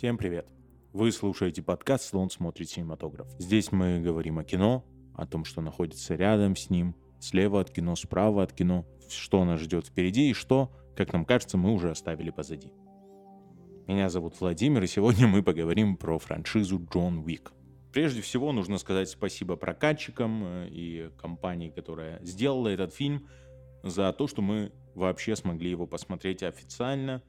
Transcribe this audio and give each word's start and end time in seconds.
Всем 0.00 0.16
привет! 0.16 0.48
Вы 0.94 1.12
слушаете 1.12 1.62
подкаст 1.62 2.04
«Слон 2.04 2.30
смотрит 2.30 2.70
синематограф». 2.70 3.28
Здесь 3.38 3.70
мы 3.70 4.00
говорим 4.00 4.38
о 4.38 4.44
кино, 4.44 4.82
о 5.14 5.26
том, 5.26 5.44
что 5.44 5.60
находится 5.60 6.14
рядом 6.14 6.56
с 6.56 6.70
ним, 6.70 6.96
слева 7.20 7.60
от 7.60 7.70
кино, 7.70 7.94
справа 7.96 8.44
от 8.44 8.54
кино, 8.54 8.86
что 9.10 9.44
нас 9.44 9.60
ждет 9.60 9.88
впереди 9.88 10.30
и 10.30 10.32
что, 10.32 10.72
как 10.96 11.12
нам 11.12 11.26
кажется, 11.26 11.58
мы 11.58 11.74
уже 11.74 11.90
оставили 11.90 12.30
позади. 12.30 12.72
Меня 13.86 14.08
зовут 14.08 14.40
Владимир, 14.40 14.82
и 14.82 14.86
сегодня 14.86 15.26
мы 15.26 15.42
поговорим 15.42 15.98
про 15.98 16.18
франшизу 16.18 16.80
Джон 16.90 17.18
Уик. 17.18 17.52
Прежде 17.92 18.22
всего 18.22 18.52
нужно 18.52 18.78
сказать 18.78 19.10
спасибо 19.10 19.56
прокатчикам 19.56 20.44
э, 20.44 20.68
и 20.70 21.10
компании, 21.18 21.68
которая 21.68 22.24
сделала 22.24 22.68
этот 22.68 22.94
фильм, 22.94 23.28
за 23.82 24.10
то, 24.14 24.26
что 24.26 24.40
мы 24.40 24.72
вообще 24.94 25.36
смогли 25.36 25.68
его 25.68 25.86
посмотреть 25.86 26.42
официально, 26.42 27.22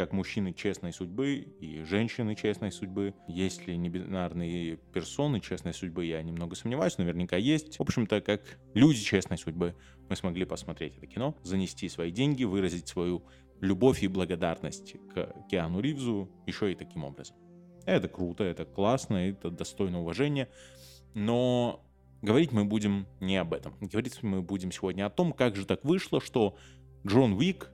как 0.00 0.14
мужчины 0.14 0.54
честной 0.54 0.94
судьбы 0.94 1.34
и 1.60 1.82
женщины 1.82 2.34
честной 2.34 2.72
судьбы. 2.72 3.12
Есть 3.28 3.66
ли 3.66 3.76
небинарные 3.76 4.78
персоны 4.94 5.40
честной 5.40 5.74
судьбы, 5.74 6.06
я 6.06 6.22
немного 6.22 6.56
сомневаюсь, 6.56 6.96
наверняка 6.96 7.36
есть. 7.36 7.76
В 7.76 7.82
общем-то, 7.82 8.22
как 8.22 8.40
люди 8.72 8.98
честной 8.98 9.36
судьбы, 9.36 9.76
мы 10.08 10.16
смогли 10.16 10.46
посмотреть 10.46 10.96
это 10.96 11.06
кино, 11.06 11.36
занести 11.42 11.86
свои 11.90 12.10
деньги, 12.10 12.44
выразить 12.44 12.88
свою 12.88 13.26
любовь 13.60 14.02
и 14.02 14.08
благодарность 14.08 14.96
к 15.12 15.34
Киану 15.50 15.80
Ривзу 15.80 16.30
еще 16.46 16.72
и 16.72 16.74
таким 16.74 17.04
образом. 17.04 17.36
Это 17.84 18.08
круто, 18.08 18.42
это 18.42 18.64
классно, 18.64 19.28
это 19.28 19.50
достойно 19.50 20.00
уважения, 20.00 20.48
но 21.12 21.84
говорить 22.22 22.52
мы 22.52 22.64
будем 22.64 23.06
не 23.20 23.36
об 23.36 23.52
этом. 23.52 23.76
Говорить 23.82 24.22
мы 24.22 24.40
будем 24.40 24.72
сегодня 24.72 25.04
о 25.04 25.10
том, 25.10 25.34
как 25.34 25.56
же 25.56 25.66
так 25.66 25.84
вышло, 25.84 26.22
что 26.22 26.56
Джон 27.06 27.34
Уик 27.34 27.70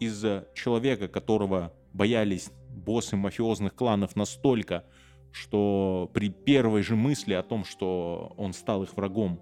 из-за 0.00 0.48
человека, 0.54 1.08
которого 1.08 1.72
боялись 1.92 2.50
боссы 2.68 3.16
мафиозных 3.16 3.74
кланов 3.74 4.16
настолько, 4.16 4.84
что 5.32 6.10
при 6.12 6.30
первой 6.30 6.82
же 6.82 6.96
мысли 6.96 7.34
о 7.34 7.42
том, 7.42 7.64
что 7.64 8.34
он 8.36 8.52
стал 8.52 8.82
их 8.82 8.96
врагом, 8.96 9.40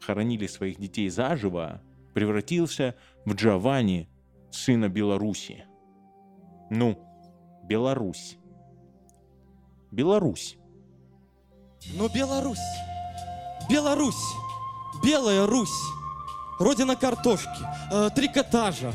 хоронили 0.00 0.46
своих 0.46 0.78
детей 0.78 1.08
заживо, 1.08 1.80
превратился 2.12 2.94
в 3.24 3.34
Джованни, 3.34 4.08
сына 4.50 4.88
Беларуси. 4.88 5.64
Ну, 6.70 6.98
Беларусь. 7.64 8.36
Беларусь. 9.90 10.58
Ну, 11.96 12.08
Беларусь. 12.12 12.58
Беларусь. 13.70 14.34
Белая 15.02 15.46
Русь. 15.46 15.92
Родина 16.60 16.94
картошки, 16.94 17.48
э, 17.90 18.10
трикотажа. 18.14 18.94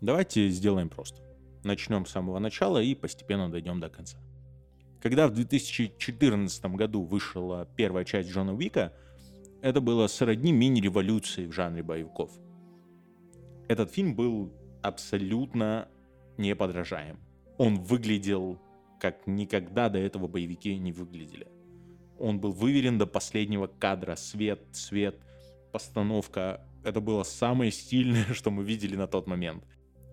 Давайте 0.00 0.48
сделаем 0.48 0.88
просто. 0.88 1.22
Начнем 1.64 2.06
с 2.06 2.10
самого 2.10 2.38
начала 2.38 2.80
и 2.82 2.94
постепенно 2.94 3.50
дойдем 3.50 3.80
до 3.80 3.88
конца. 3.88 4.18
Когда 5.00 5.26
в 5.28 5.32
2014 5.32 6.64
году 6.66 7.02
вышла 7.02 7.68
первая 7.76 8.04
часть 8.04 8.30
Джона 8.30 8.54
Уика, 8.54 8.92
это 9.60 9.80
было 9.80 10.06
сродни 10.06 10.52
мини-революции 10.52 11.46
в 11.46 11.52
жанре 11.52 11.82
боевиков. 11.82 12.30
Этот 13.68 13.90
фильм 13.92 14.14
был 14.14 14.52
абсолютно 14.82 15.88
неподражаем. 16.36 17.18
Он 17.58 17.82
выглядел 17.82 18.60
как 19.00 19.26
никогда 19.26 19.88
до 19.88 19.98
этого 19.98 20.26
боевики 20.26 20.76
не 20.76 20.92
выглядели. 20.92 21.48
Он 22.18 22.40
был 22.40 22.52
выверен 22.52 22.98
до 22.98 23.06
последнего 23.06 23.66
кадра. 23.66 24.16
Свет, 24.16 24.60
цвет, 24.72 25.20
постановка. 25.72 26.64
Это 26.84 27.00
было 27.00 27.22
самое 27.22 27.70
стильное, 27.70 28.24
что 28.32 28.50
мы 28.50 28.64
видели 28.64 28.96
на 28.96 29.06
тот 29.06 29.26
момент. 29.26 29.64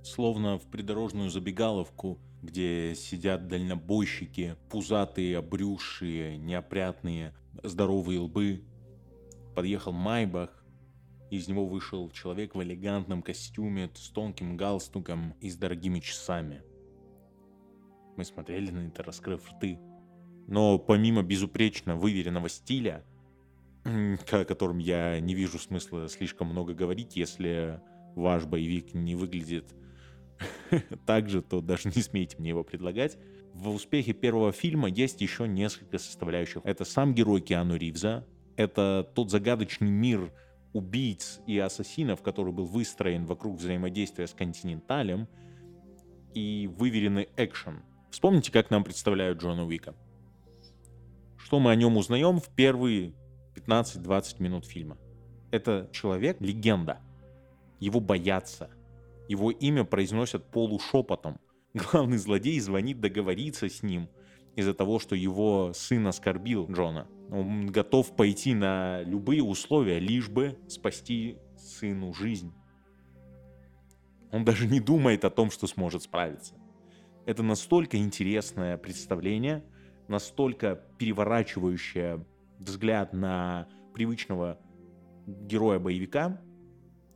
Словно 0.06 0.60
в 0.60 0.68
придорожную 0.68 1.32
забегаловку, 1.32 2.20
где 2.44 2.94
сидят 2.94 3.48
дальнобойщики, 3.48 4.56
пузатые, 4.70 5.40
обрюшие, 5.40 6.38
неопрятные, 6.38 7.34
здоровые 7.64 8.20
лбы. 8.20 8.64
Подъехал 9.56 9.94
Майбах, 9.94 10.64
из 11.32 11.48
него 11.48 11.66
вышел 11.66 12.12
человек 12.12 12.54
в 12.54 12.62
элегантном 12.62 13.24
костюме 13.24 13.90
с 13.96 14.10
тонким 14.10 14.56
галстуком 14.56 15.34
и 15.42 15.50
с 15.50 15.58
дорогими 15.58 16.00
часами. 16.00 16.62
Мы 18.16 18.26
смотрели 18.26 18.70
на 18.70 18.88
это, 18.88 19.02
раскрыв 19.02 19.52
рты. 19.54 19.80
Но 20.46 20.78
помимо 20.78 21.24
безупречно 21.24 21.96
выверенного 21.96 22.48
стиля, 22.48 23.04
о 23.84 24.46
котором 24.46 24.78
я 24.78 25.20
не 25.20 25.34
вижу 25.34 25.58
смысла 25.58 26.08
слишком 26.10 26.50
много 26.50 26.76
говорить, 26.76 27.16
если 27.16 27.82
ваш 28.16 28.46
боевик 28.46 28.94
не 28.94 29.16
выглядит 29.16 29.74
так 31.06 31.30
же, 31.30 31.42
то 31.42 31.62
даже 31.62 31.90
не 31.90 32.02
смейте 32.02 32.38
мне 32.40 32.50
его 32.50 32.64
предлагать. 32.64 33.18
В 33.54 33.70
успехе 33.70 34.14
первого 34.14 34.52
фильма 34.52 34.90
есть 34.90 35.22
еще 35.22 35.48
несколько 35.48 35.98
составляющих. 35.98 36.62
Это 36.66 36.84
сам 36.86 37.14
герой 37.14 37.42
Киану 37.42 37.76
Ривза, 37.76 38.26
это 38.58 39.10
тот 39.16 39.32
загадочный 39.32 39.92
мир 39.92 40.32
убийц 40.74 41.40
и 41.48 41.58
ассасинов, 41.58 42.22
который 42.22 42.52
был 42.52 42.66
выстроен 42.66 43.26
вокруг 43.26 43.58
взаимодействия 43.58 44.28
с 44.28 44.34
Континенталем, 44.34 45.28
и 46.34 46.70
выверенный 46.78 47.30
экшен— 47.38 47.82
Вспомните, 48.16 48.50
как 48.50 48.70
нам 48.70 48.86
представляют 48.86 49.42
Джона 49.42 49.66
Уика. 49.66 49.94
Что 51.38 51.60
мы 51.60 51.72
о 51.72 51.76
нем 51.76 51.98
узнаем 51.98 52.40
в 52.40 52.48
первые 52.48 53.14
15-20 53.56 54.42
минут 54.42 54.66
фильма? 54.66 54.98
Это 55.52 55.90
человек, 55.92 56.40
легенда. 56.40 57.00
Его 57.82 58.00
боятся. 58.00 58.70
Его 59.28 59.52
имя 59.52 59.84
произносят 59.84 60.52
полушепотом. 60.52 61.40
Главный 61.74 62.18
злодей 62.18 62.60
звонит 62.60 63.00
договориться 63.00 63.70
с 63.70 63.84
ним 63.84 64.10
из-за 64.56 64.74
того, 64.74 65.00
что 65.00 65.16
его 65.16 65.74
сын 65.74 66.08
оскорбил 66.08 66.68
Джона. 66.72 67.08
Он 67.30 67.68
готов 67.68 68.16
пойти 68.16 68.54
на 68.54 69.02
любые 69.02 69.44
условия, 69.44 70.00
лишь 70.00 70.30
бы 70.30 70.58
спасти 70.68 71.38
сыну 71.58 72.14
жизнь. 72.14 72.54
Он 74.32 74.46
даже 74.46 74.68
не 74.68 74.80
думает 74.80 75.26
о 75.26 75.30
том, 75.30 75.50
что 75.50 75.68
сможет 75.68 76.04
справиться. 76.04 76.56
Это 77.26 77.42
настолько 77.42 77.98
интересное 77.98 78.78
представление, 78.78 79.64
настолько 80.08 80.76
переворачивающее 80.98 82.26
взгляд 82.60 83.14
на 83.14 83.68
привычного 83.94 84.60
героя 85.26 85.80
боевика. 85.80 86.42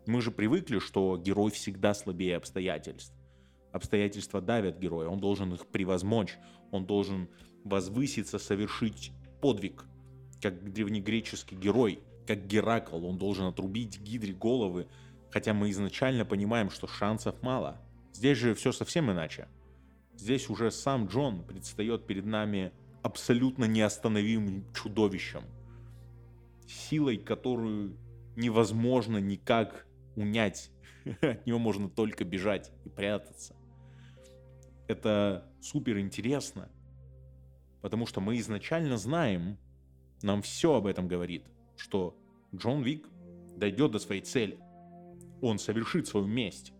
Мы 0.09 0.23
же 0.23 0.31
привыкли, 0.31 0.79
что 0.79 1.19
герой 1.19 1.51
всегда 1.51 1.93
слабее 1.93 2.37
обстоятельств. 2.37 3.13
Обстоятельства 3.71 4.41
давят 4.41 4.79
героя, 4.79 5.07
он 5.07 5.19
должен 5.19 5.53
их 5.53 5.67
превозмочь, 5.67 6.39
он 6.71 6.87
должен 6.87 7.29
возвыситься, 7.63 8.39
совершить 8.39 9.11
подвиг, 9.39 9.85
как 10.41 10.73
древнегреческий 10.73 11.55
герой, 11.55 11.99
как 12.25 12.47
Геракл, 12.47 13.05
он 13.05 13.19
должен 13.19 13.45
отрубить 13.45 13.99
гидре 13.99 14.33
головы, 14.33 14.87
хотя 15.29 15.53
мы 15.53 15.69
изначально 15.69 16.25
понимаем, 16.25 16.71
что 16.71 16.87
шансов 16.87 17.43
мало. 17.43 17.79
Здесь 18.11 18.39
же 18.39 18.55
все 18.55 18.71
совсем 18.71 19.11
иначе. 19.11 19.47
Здесь 20.15 20.49
уже 20.49 20.71
сам 20.71 21.05
Джон 21.05 21.43
предстает 21.43 22.07
перед 22.07 22.25
нами 22.25 22.71
абсолютно 23.03 23.65
неостановимым 23.65 24.65
чудовищем. 24.73 25.43
Силой, 26.67 27.17
которую 27.17 27.95
невозможно 28.35 29.17
никак 29.17 29.85
унять. 30.15 30.71
От 31.21 31.45
него 31.45 31.59
можно 31.59 31.89
только 31.89 32.23
бежать 32.23 32.71
и 32.85 32.89
прятаться. 32.89 33.55
Это 34.87 35.51
супер 35.61 35.99
интересно, 35.99 36.69
потому 37.81 38.05
что 38.05 38.21
мы 38.21 38.37
изначально 38.39 38.97
знаем, 38.97 39.57
нам 40.21 40.41
все 40.41 40.75
об 40.75 40.87
этом 40.87 41.07
говорит, 41.07 41.45
что 41.77 42.17
Джон 42.53 42.81
Вик 42.81 43.07
дойдет 43.55 43.91
до 43.91 43.99
своей 43.99 44.21
цели. 44.21 44.59
Он 45.41 45.59
совершит 45.59 46.07
свою 46.07 46.25
месть. 46.25 46.73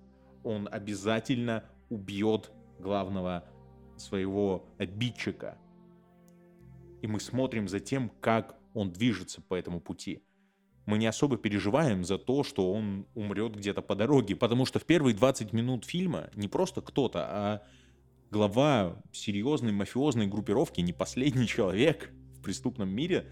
Он 0.44 0.68
обязательно 0.72 1.64
убьет 1.90 2.52
главного 2.80 3.46
своего 3.98 4.68
обидчика. 4.78 5.58
И 7.02 7.08
мы 7.08 7.20
смотрим 7.20 7.68
за 7.68 7.80
тем, 7.80 8.10
как 8.22 8.58
он 8.74 8.92
движется 8.92 9.42
по 9.42 9.56
этому 9.56 9.80
пути. 9.80 10.24
Мы 10.90 10.98
не 10.98 11.06
особо 11.06 11.38
переживаем 11.38 12.04
за 12.04 12.18
то, 12.18 12.44
что 12.44 12.74
он 12.74 13.06
умрет 13.14 13.56
где-то 13.56 13.84
по 13.84 13.94
дороге, 13.94 14.36
потому 14.36 14.66
что 14.66 14.80
в 14.80 14.86
первые 14.86 15.16
20 15.16 15.54
минут 15.54 15.86
фильма 15.86 16.32
не 16.34 16.48
просто 16.48 16.82
кто-то, 16.82 17.28
а 17.30 17.64
глава 18.32 19.00
серьезной 19.12 19.72
мафиозной 19.72 20.26
группировки, 20.26 20.82
не 20.82 20.92
последний 20.92 21.46
человек 21.56 22.12
в 22.34 22.42
преступном 22.42 22.90
мире, 22.90 23.32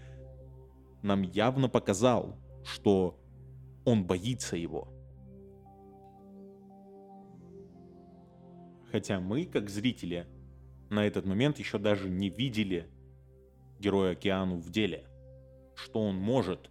нам 1.02 1.22
явно 1.22 1.68
показал, 1.68 2.38
что 2.64 3.18
он 3.84 4.04
боится 4.04 4.56
его. 4.56 4.92
Хотя 8.92 9.18
мы, 9.18 9.46
как 9.46 9.68
зрители, 9.68 10.28
на 10.90 11.04
этот 11.04 11.26
момент 11.26 11.58
еще 11.58 11.78
даже 11.78 12.08
не 12.08 12.28
видели 12.28 12.88
героя 13.80 14.12
Океану 14.12 14.58
в 14.58 14.70
деле. 14.70 15.08
Что 15.74 16.02
он 16.02 16.14
может. 16.14 16.70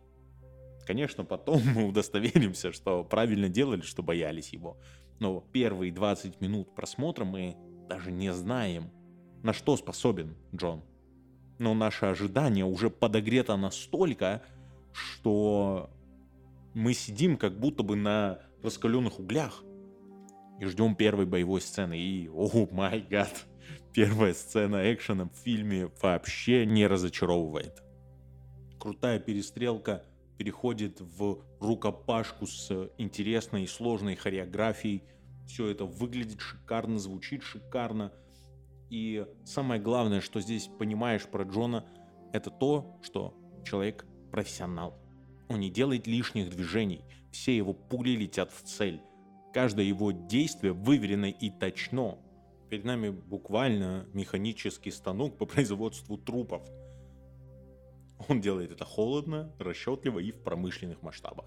Конечно, 0.88 1.26
потом 1.26 1.62
мы 1.76 1.86
удостоверимся, 1.86 2.72
что 2.72 3.04
правильно 3.04 3.50
делали, 3.50 3.82
что 3.82 4.02
боялись 4.02 4.54
его. 4.54 4.78
Но 5.20 5.42
первые 5.52 5.92
20 5.92 6.40
минут 6.40 6.74
просмотра 6.76 7.26
мы 7.26 7.58
даже 7.90 8.10
не 8.10 8.34
знаем, 8.34 8.90
на 9.44 9.52
что 9.52 9.76
способен 9.76 10.38
Джон. 10.56 10.86
Но 11.60 11.74
наше 11.74 12.06
ожидание 12.06 12.64
уже 12.64 12.90
подогрето 12.90 13.58
настолько, 13.58 14.44
что 14.94 15.90
мы 16.74 16.94
сидим 16.94 17.36
как 17.36 17.60
будто 17.60 17.84
бы 17.84 17.98
на 17.98 18.40
раскаленных 18.64 19.20
углях 19.20 19.66
и 20.62 20.66
ждем 20.66 20.96
первой 20.96 21.26
боевой 21.26 21.60
сцены. 21.60 22.00
И, 22.00 22.30
о 22.30 22.66
май 22.72 23.02
гад, 23.02 23.46
первая 23.94 24.34
сцена 24.34 24.94
экшена 24.94 25.26
в 25.26 25.36
фильме 25.36 25.92
вообще 26.02 26.66
не 26.66 26.88
разочаровывает. 26.88 27.84
Крутая 28.80 29.20
перестрелка 29.20 30.06
переходит 30.38 31.02
в 31.02 31.44
рукопашку 31.60 32.46
с 32.46 32.92
интересной 32.98 33.64
и 33.64 33.68
сложной 33.68 34.16
хореографией. 34.16 35.04
Все 35.48 35.68
это 35.68 35.86
выглядит 35.86 36.40
шикарно, 36.40 37.00
звучит 37.00 37.44
шикарно. 37.44 38.14
И 38.90 39.26
самое 39.44 39.82
главное, 39.82 40.22
что 40.22 40.40
здесь 40.40 40.70
понимаешь 40.80 41.26
про 41.26 41.44
Джона, 41.44 41.86
это 42.34 42.52
то, 42.52 43.00
что 43.02 43.34
человек 43.66 44.06
профессионал. 44.32 44.98
Он 45.50 45.60
не 45.60 45.70
делает 45.70 46.08
лишних 46.08 46.50
движений. 46.50 47.04
Все 47.32 47.56
его 47.56 47.74
пули 47.74 48.12
летят 48.12 48.52
в 48.52 48.64
цель. 48.64 49.02
Каждое 49.54 49.86
его 49.86 50.12
действие 50.12 50.74
выверено 50.74 51.26
и 51.26 51.50
точно. 51.50 52.18
Перед 52.70 52.84
нами 52.84 53.10
буквально 53.10 54.08
механический 54.14 54.92
станок 54.92 55.38
по 55.38 55.46
производству 55.46 56.18
трупов. 56.18 56.62
Он 58.30 58.42
делает 58.42 58.72
это 58.72 58.86
холодно, 58.86 59.52
расчетливо 59.60 60.20
и 60.20 60.32
в 60.32 60.42
промышленных 60.42 61.02
масштабах. 61.02 61.46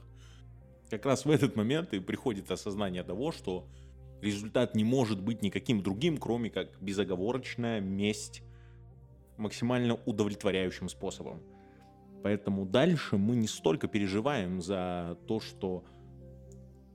Как 0.89 1.07
раз 1.07 1.25
в 1.25 1.31
этот 1.31 1.57
момент 1.57 1.93
и 1.95 2.01
приходит 2.01 2.51
осознание 2.51 3.03
того, 3.03 3.33
что 3.33 3.69
результат 4.21 4.75
не 4.75 4.85
может 4.85 5.21
быть 5.21 5.43
никаким 5.43 5.83
другим, 5.83 6.19
кроме 6.19 6.51
как 6.51 6.81
безоговорочная 6.81 7.81
месть 7.81 8.43
максимально 9.37 9.95
удовлетворяющим 10.05 10.89
способом. 10.89 11.43
Поэтому 12.23 12.67
дальше 12.67 13.17
мы 13.17 13.37
не 13.37 13.49
столько 13.49 13.89
переживаем 13.89 14.61
за 14.61 15.17
то, 15.27 15.41
что 15.41 15.85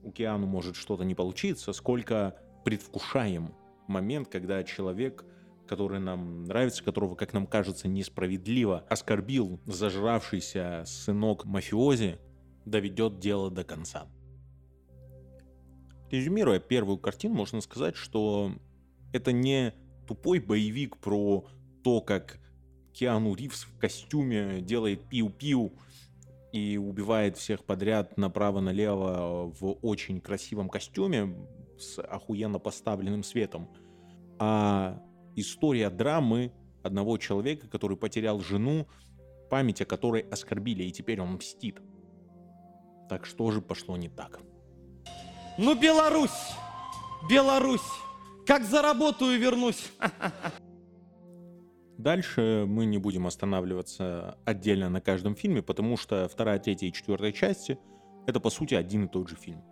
у 0.02 0.12
Киану 0.12 0.46
может 0.46 0.76
что-то 0.76 1.04
не 1.04 1.16
получиться, 1.16 1.72
сколько 1.72 2.36
предвкушаем 2.64 3.54
момент, 3.88 4.28
когда 4.28 4.62
человек, 4.62 5.24
который 5.66 6.00
нам 6.00 6.44
нравится, 6.44 6.82
которого, 6.82 7.14
как 7.14 7.32
нам 7.32 7.46
кажется, 7.46 7.88
несправедливо 7.88 8.84
оскорбил 8.88 9.60
зажравшийся 9.66 10.84
сынок 10.86 11.44
мафиози, 11.44 12.18
доведет 12.64 13.18
дело 13.18 13.50
до 13.50 13.64
конца. 13.64 14.06
Резюмируя 16.10 16.60
первую 16.60 16.98
картину, 16.98 17.34
можно 17.34 17.60
сказать, 17.60 17.96
что 17.96 18.52
это 19.12 19.32
не 19.32 19.74
тупой 20.06 20.38
боевик 20.38 20.96
про 20.98 21.46
то, 21.82 22.00
как 22.00 22.38
Киану 22.92 23.34
Ривз 23.34 23.64
в 23.64 23.76
костюме 23.78 24.60
делает 24.60 25.02
пиу-пиу 25.10 25.72
и 26.52 26.78
убивает 26.78 27.36
всех 27.36 27.64
подряд 27.64 28.16
направо-налево 28.16 29.52
в 29.60 29.78
очень 29.82 30.20
красивом 30.20 30.68
костюме 30.68 31.36
с 31.78 32.00
охуенно 32.00 32.58
поставленным 32.58 33.22
светом. 33.22 33.68
А 34.38 35.02
история 35.36 35.90
драмы 35.90 36.52
одного 36.82 37.18
человека, 37.18 37.68
который 37.68 37.96
потерял 37.96 38.40
жену, 38.40 38.88
память 39.50 39.82
о 39.82 39.84
которой 39.84 40.22
оскорбили, 40.22 40.82
и 40.82 40.90
теперь 40.90 41.20
он 41.20 41.34
мстит. 41.34 41.80
Так 43.08 43.26
что 43.26 43.50
же 43.50 43.60
пошло 43.60 43.96
не 43.96 44.08
так? 44.08 44.40
Ну, 45.58 45.78
Беларусь! 45.78 46.54
Беларусь! 47.30 47.88
Как 48.46 48.64
заработаю, 48.64 49.38
вернусь. 49.38 49.92
Дальше 51.98 52.64
мы 52.68 52.84
не 52.84 52.98
будем 52.98 53.26
останавливаться 53.26 54.38
отдельно 54.44 54.90
на 54.90 55.00
каждом 55.00 55.34
фильме, 55.34 55.62
потому 55.62 55.96
что 55.96 56.28
вторая, 56.28 56.58
третья 56.58 56.86
и 56.86 56.92
четвертая 56.92 57.32
части— 57.32 57.78
это, 58.26 58.38
по 58.38 58.50
сути, 58.50 58.74
один 58.74 59.06
и 59.06 59.08
тот 59.08 59.28
же 59.28 59.36
фильм. 59.36 59.62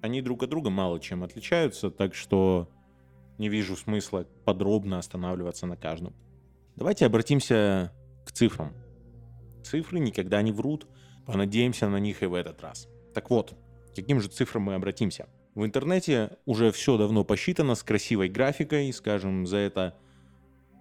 Они 0.00 0.22
друг 0.22 0.42
от 0.42 0.50
друга 0.50 0.70
мало 0.70 0.98
чем 0.98 1.24
отличаются, 1.24 1.90
так 1.90 2.14
что 2.14 2.70
не 3.38 3.48
вижу 3.48 3.76
смысла 3.76 4.26
подробно 4.44 4.98
останавливаться 4.98 5.66
на 5.66 5.76
каждом. 5.76 6.14
Давайте 6.76 7.06
обратимся 7.06 7.92
к 8.24 8.32
цифрам. 8.32 8.74
Цифры 9.64 9.98
никогда 9.98 10.42
не 10.42 10.52
врут, 10.52 10.86
понадеемся 11.26 11.88
на 11.88 11.98
них 11.98 12.22
и 12.22 12.26
в 12.26 12.34
этот 12.34 12.60
раз. 12.62 12.88
Так 13.14 13.30
вот, 13.30 13.56
к 13.92 13.96
каким 13.96 14.20
же 14.20 14.28
цифрам 14.28 14.62
мы 14.62 14.74
обратимся? 14.74 15.28
В 15.54 15.64
интернете 15.64 16.36
уже 16.46 16.70
все 16.70 16.96
давно 16.96 17.24
посчитано 17.24 17.74
с 17.74 17.82
красивой 17.82 18.28
графикой, 18.28 18.92
скажем, 18.92 19.46
за 19.46 19.56
это 19.56 19.98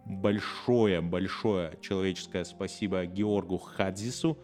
большое-большое 0.06 1.78
человеческое 1.82 2.46
спасибо 2.46 3.06
Георгу 3.06 3.58
Хадзису, 3.58 4.38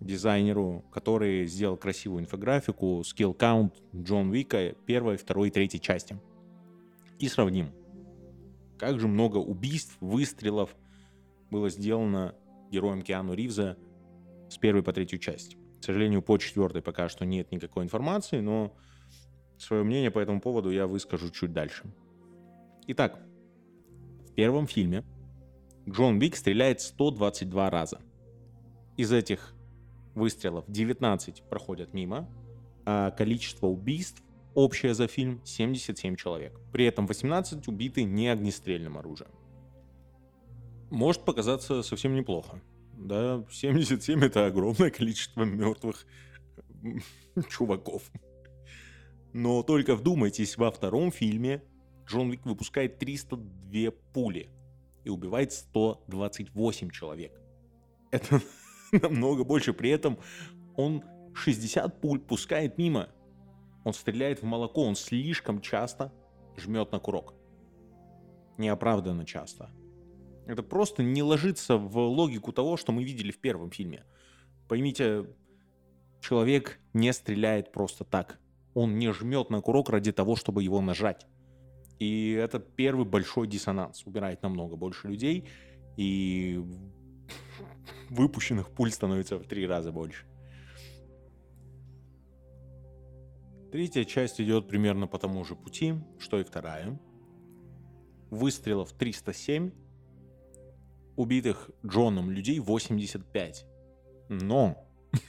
дизайнеру, 0.00 0.84
который 0.92 1.46
сделал 1.46 1.76
красивую 1.76 2.22
инфографику, 2.22 3.02
count 3.02 3.72
Джон 3.94 4.30
Вика 4.30 4.74
первой, 4.86 5.16
второй 5.16 5.50
третьей 5.50 5.80
части. 5.80 6.18
И 7.18 7.28
сравним. 7.28 7.72
Как 8.78 9.00
же 9.00 9.08
много 9.08 9.38
убийств, 9.38 9.96
выстрелов 10.00 10.76
было 11.50 11.68
сделано 11.68 12.34
героем 12.70 13.02
Киану 13.02 13.34
Ривза 13.34 13.76
с 14.48 14.56
первой 14.58 14.82
по 14.82 14.92
третью 14.92 15.18
часть. 15.18 15.56
К 15.80 15.84
сожалению, 15.84 16.22
по 16.22 16.38
четвертой 16.38 16.82
пока 16.82 17.08
что 17.08 17.24
нет 17.24 17.50
никакой 17.50 17.84
информации, 17.84 18.40
но 18.40 18.74
свое 19.56 19.82
мнение 19.82 20.10
по 20.10 20.18
этому 20.18 20.40
поводу 20.40 20.70
я 20.70 20.86
выскажу 20.86 21.30
чуть 21.30 21.52
дальше. 21.52 21.84
Итак, 22.86 23.20
первом 24.38 24.68
фильме 24.68 25.02
Джон 25.88 26.20
Вик 26.20 26.36
стреляет 26.36 26.80
122 26.80 27.70
раза. 27.70 27.98
Из 28.96 29.12
этих 29.12 29.52
выстрелов 30.14 30.64
19 30.68 31.42
проходят 31.50 31.92
мимо, 31.92 32.30
а 32.86 33.10
количество 33.10 33.66
убийств 33.66 34.22
общее 34.58 34.92
за 34.92 35.06
фильм 35.06 35.40
77 35.44 36.16
человек. 36.16 36.60
При 36.72 36.84
этом 36.84 37.06
18 37.06 37.68
убиты 37.68 38.02
не 38.02 38.28
огнестрельным 38.28 38.98
оружием. 38.98 39.30
Может 40.90 41.24
показаться 41.24 41.82
совсем 41.82 42.16
неплохо. 42.16 42.60
Да, 42.96 43.44
77 43.50 44.24
это 44.24 44.46
огромное 44.46 44.90
количество 44.90 45.44
мертвых 45.44 46.04
чуваков. 47.48 48.10
Но 49.32 49.62
только 49.62 49.94
вдумайтесь, 49.94 50.56
во 50.56 50.72
втором 50.72 51.12
фильме 51.12 51.62
Джон 52.06 52.30
Вик 52.30 52.44
выпускает 52.44 52.98
302 52.98 53.92
пули 54.12 54.48
и 55.04 55.08
убивает 55.08 55.52
128 55.52 56.90
человек. 56.90 57.40
Это 58.10 58.40
намного 58.92 59.44
больше. 59.44 59.72
При 59.72 59.90
этом 59.90 60.18
он 60.76 61.04
60 61.34 62.00
пуль 62.00 62.18
пускает 62.18 62.76
мимо. 62.76 63.08
Он 63.84 63.92
стреляет 63.92 64.42
в 64.42 64.44
молоко, 64.44 64.84
он 64.84 64.96
слишком 64.96 65.60
часто 65.60 66.12
жмет 66.56 66.92
на 66.92 66.98
курок. 66.98 67.34
Неоправданно 68.56 69.24
часто. 69.24 69.70
Это 70.46 70.62
просто 70.62 71.02
не 71.02 71.22
ложится 71.22 71.76
в 71.76 71.98
логику 71.98 72.52
того, 72.52 72.76
что 72.76 72.92
мы 72.92 73.04
видели 73.04 73.30
в 73.30 73.38
первом 73.38 73.70
фильме. 73.70 74.04
Поймите, 74.66 75.26
человек 76.20 76.80
не 76.92 77.12
стреляет 77.12 77.72
просто 77.72 78.04
так. 78.04 78.40
Он 78.74 78.98
не 78.98 79.12
жмет 79.12 79.50
на 79.50 79.60
курок 79.60 79.90
ради 79.90 80.12
того, 80.12 80.36
чтобы 80.36 80.62
его 80.62 80.80
нажать. 80.80 81.26
И 81.98 82.32
это 82.32 82.58
первый 82.60 83.04
большой 83.04 83.46
диссонанс. 83.46 84.06
Убирает 84.06 84.42
намного 84.42 84.76
больше 84.76 85.08
людей, 85.08 85.48
и 85.96 86.64
выпущенных 88.10 88.70
пуль 88.70 88.90
становится 88.90 89.36
в 89.36 89.46
три 89.46 89.66
раза 89.66 89.92
больше. 89.92 90.26
Третья 93.70 94.04
часть 94.04 94.40
идет 94.40 94.66
примерно 94.66 95.06
по 95.06 95.18
тому 95.18 95.44
же 95.44 95.54
пути, 95.54 95.94
что 96.18 96.40
и 96.40 96.44
вторая. 96.44 96.98
Выстрелов 98.30 98.92
307, 98.94 99.72
убитых 101.16 101.70
Джоном 101.84 102.30
людей 102.30 102.60
85. 102.60 103.66
Но 104.30 104.88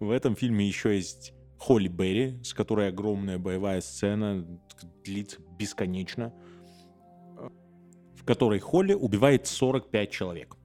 в 0.00 0.10
этом 0.10 0.36
фильме 0.36 0.66
еще 0.68 0.94
есть 0.94 1.32
Холли 1.58 1.88
Берри, 1.88 2.40
с 2.44 2.54
которой 2.54 2.88
огромная 2.88 3.38
боевая 3.38 3.80
сцена 3.80 4.46
длится 5.04 5.40
бесконечно, 5.58 6.32
в 8.14 8.24
которой 8.24 8.60
Холли 8.60 8.94
убивает 8.94 9.48
45 9.48 10.10
человек. 10.10 10.56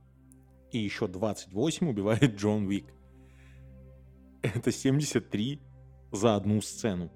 И 0.72 0.78
еще 0.78 1.08
28 1.08 1.90
убивает 1.90 2.36
Джон 2.36 2.68
Уик. 2.68 2.94
Это 4.44 4.72
73 4.72 5.60
за 6.12 6.36
одну 6.36 6.62
сцену. 6.62 7.12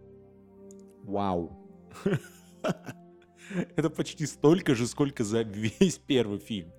Вау. 1.04 1.58
Это 3.76 3.90
почти 3.90 4.26
столько 4.26 4.76
же, 4.76 4.88
сколько 4.88 5.24
за 5.24 5.42
весь 5.42 5.98
первый 5.98 6.40
фильм. 6.40 6.72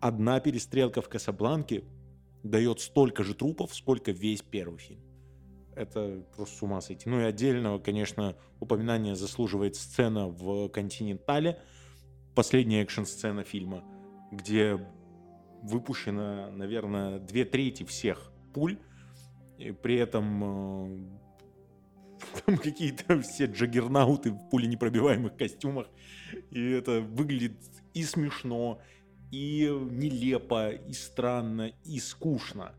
Одна 0.00 0.40
перестрелка 0.40 1.02
в 1.02 1.08
Касабланке 1.08 1.84
дает 2.42 2.80
столько 2.80 3.22
же 3.22 3.34
трупов, 3.34 3.74
сколько 3.74 4.12
весь 4.12 4.42
первый 4.42 4.78
фильм 4.78 5.02
это 5.76 6.24
просто 6.36 6.56
с 6.56 6.62
ума 6.62 6.80
сойти. 6.80 7.08
Ну 7.08 7.20
и 7.20 7.24
отдельного, 7.24 7.78
конечно, 7.78 8.36
упоминания 8.60 9.14
заслуживает 9.14 9.76
сцена 9.76 10.28
в 10.28 10.68
«Континентале», 10.68 11.60
последняя 12.34 12.82
экшн-сцена 12.82 13.44
фильма, 13.44 13.84
где 14.32 14.78
выпущено, 15.62 16.50
наверное, 16.50 17.18
две 17.18 17.44
трети 17.44 17.84
всех 17.84 18.32
пуль, 18.52 18.78
и 19.58 19.72
при 19.72 19.96
этом 19.96 20.44
э, 20.44 21.24
там 22.46 22.58
какие-то 22.58 23.20
все 23.22 23.46
джаггернауты 23.46 24.32
в 24.32 24.48
пуленепробиваемых 24.50 25.36
костюмах, 25.36 25.86
и 26.50 26.70
это 26.70 27.00
выглядит 27.00 27.56
и 27.92 28.02
смешно, 28.02 28.80
и 29.30 29.68
нелепо, 29.90 30.70
и 30.70 30.92
странно, 30.92 31.72
и 31.84 31.98
скучно. 31.98 32.74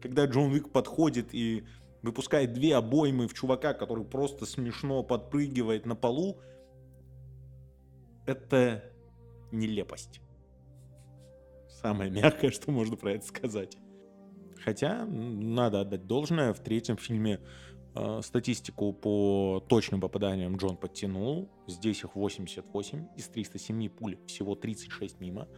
Когда 0.00 0.26
Джон 0.26 0.52
Уик 0.52 0.70
подходит 0.70 1.34
и 1.34 1.64
выпускает 2.02 2.52
две 2.52 2.76
обоймы 2.76 3.26
в 3.26 3.34
чувака, 3.34 3.72
который 3.72 4.04
просто 4.04 4.44
смешно 4.44 5.02
подпрыгивает 5.02 5.86
на 5.86 5.96
полу, 5.96 6.38
это 8.26 8.84
нелепость. 9.50 10.20
Самое 11.68 12.10
мягкое, 12.10 12.50
что 12.50 12.70
можно 12.70 12.96
про 12.96 13.12
это 13.12 13.26
сказать. 13.26 13.78
Хотя, 14.62 15.04
надо 15.06 15.80
отдать 15.80 16.06
должное, 16.06 16.52
в 16.52 16.60
третьем 16.60 16.96
фильме 16.96 17.40
э, 17.94 18.20
статистику 18.22 18.92
по 18.92 19.64
точным 19.68 20.00
попаданиям 20.00 20.56
Джон 20.56 20.76
подтянул. 20.76 21.50
Здесь 21.66 22.02
их 22.02 22.16
88 22.16 23.08
из 23.16 23.28
307 23.28 23.88
пуль, 23.88 24.18
всего 24.26 24.54
36 24.54 25.20
мимо. 25.20 25.48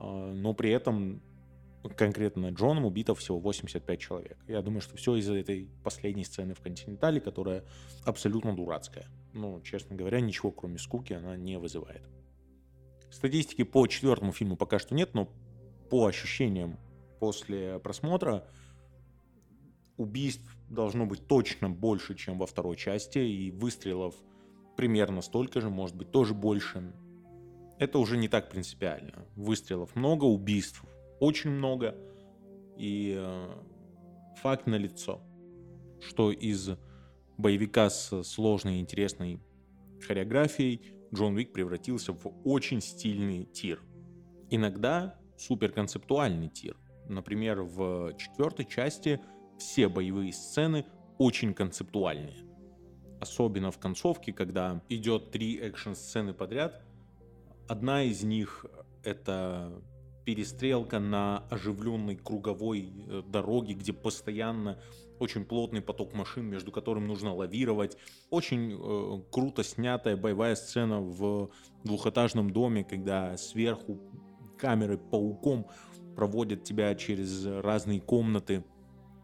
Э, 0.00 0.32
но 0.34 0.54
при 0.54 0.70
этом 0.70 1.22
конкретно 1.96 2.50
Джоном 2.50 2.84
убито 2.84 3.14
всего 3.14 3.38
85 3.38 4.00
человек. 4.00 4.38
Я 4.48 4.62
думаю, 4.62 4.80
что 4.80 4.96
все 4.96 5.14
из-за 5.16 5.34
этой 5.34 5.70
последней 5.84 6.24
сцены 6.24 6.54
в 6.54 6.60
Континентале, 6.60 7.20
которая 7.20 7.64
абсолютно 8.04 8.54
дурацкая. 8.54 9.06
Ну, 9.32 9.60
честно 9.62 9.94
говоря, 9.96 10.20
ничего 10.20 10.50
кроме 10.50 10.78
скуки 10.78 11.12
она 11.12 11.36
не 11.36 11.58
вызывает. 11.58 12.02
Статистики 13.10 13.62
по 13.62 13.86
четвертому 13.86 14.32
фильму 14.32 14.56
пока 14.56 14.78
что 14.78 14.94
нет, 14.94 15.14
но 15.14 15.28
по 15.90 16.06
ощущениям 16.06 16.78
после 17.18 17.78
просмотра 17.78 18.46
убийств 19.96 20.56
должно 20.68 21.06
быть 21.06 21.26
точно 21.26 21.68
больше, 21.68 22.14
чем 22.14 22.38
во 22.38 22.46
второй 22.46 22.76
части, 22.76 23.18
и 23.18 23.50
выстрелов 23.50 24.14
примерно 24.76 25.22
столько 25.22 25.60
же, 25.60 25.70
может 25.70 25.96
быть, 25.96 26.10
тоже 26.10 26.34
больше. 26.34 26.92
Это 27.78 27.98
уже 27.98 28.16
не 28.16 28.28
так 28.28 28.50
принципиально. 28.50 29.26
Выстрелов 29.34 29.94
много, 29.96 30.24
убийств 30.24 30.84
очень 31.20 31.50
много, 31.50 31.96
и 32.76 33.16
э, 33.18 33.54
факт 34.40 34.66
налицо, 34.66 35.20
что 36.00 36.30
из 36.30 36.70
боевика 37.36 37.90
с 37.90 38.22
сложной 38.22 38.76
и 38.76 38.80
интересной 38.80 39.40
хореографией 40.06 40.82
Джон 41.12 41.36
Уик 41.36 41.52
превратился 41.52 42.12
в 42.12 42.32
очень 42.44 42.80
стильный 42.80 43.44
тир. 43.44 43.82
Иногда 44.50 45.18
суперконцептуальный 45.36 46.48
тир. 46.48 46.76
Например, 47.08 47.62
в 47.62 48.14
четвертой 48.16 48.64
части 48.66 49.20
все 49.58 49.88
боевые 49.88 50.32
сцены 50.32 50.84
очень 51.18 51.54
концептуальные. 51.54 52.44
Особенно 53.20 53.70
в 53.70 53.78
концовке, 53.78 54.32
когда 54.32 54.80
идет 54.88 55.32
три 55.32 55.56
экшн-сцены 55.58 56.32
подряд. 56.32 56.82
Одна 57.66 58.02
из 58.04 58.22
них— 58.22 58.64
это 59.02 59.82
перестрелка 60.24 61.00
на 61.00 61.38
оживленной 61.50 62.16
круговой 62.16 62.92
э, 63.08 63.22
дороге, 63.26 63.72
где 63.72 63.94
постоянно 63.94 64.78
очень 65.18 65.44
плотный 65.44 65.80
поток 65.80 66.12
машин, 66.14 66.44
между 66.44 66.70
которым 66.70 67.06
нужно 67.06 67.34
лавировать. 67.34 67.96
Очень 68.28 68.72
э, 68.78 69.22
круто 69.32 69.64
снятая 69.64 70.16
боевая 70.16 70.54
сцена 70.54 71.00
в 71.00 71.50
двухэтажном 71.82 72.50
доме, 72.50 72.84
когда 72.84 73.38
сверху 73.38 73.98
камеры 74.58 74.98
пауком 74.98 75.66
проводят 76.18 76.64
тебя 76.64 76.92
через 76.96 77.46
разные 77.46 78.02
комнаты. 78.02 78.64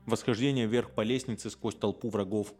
Восхождение 0.06 0.66
вверх 0.66 0.94
по 0.94 1.00
лестнице 1.02 1.50
сквозь 1.50 1.74
толпу 1.74 2.08
врагов. 2.08 2.54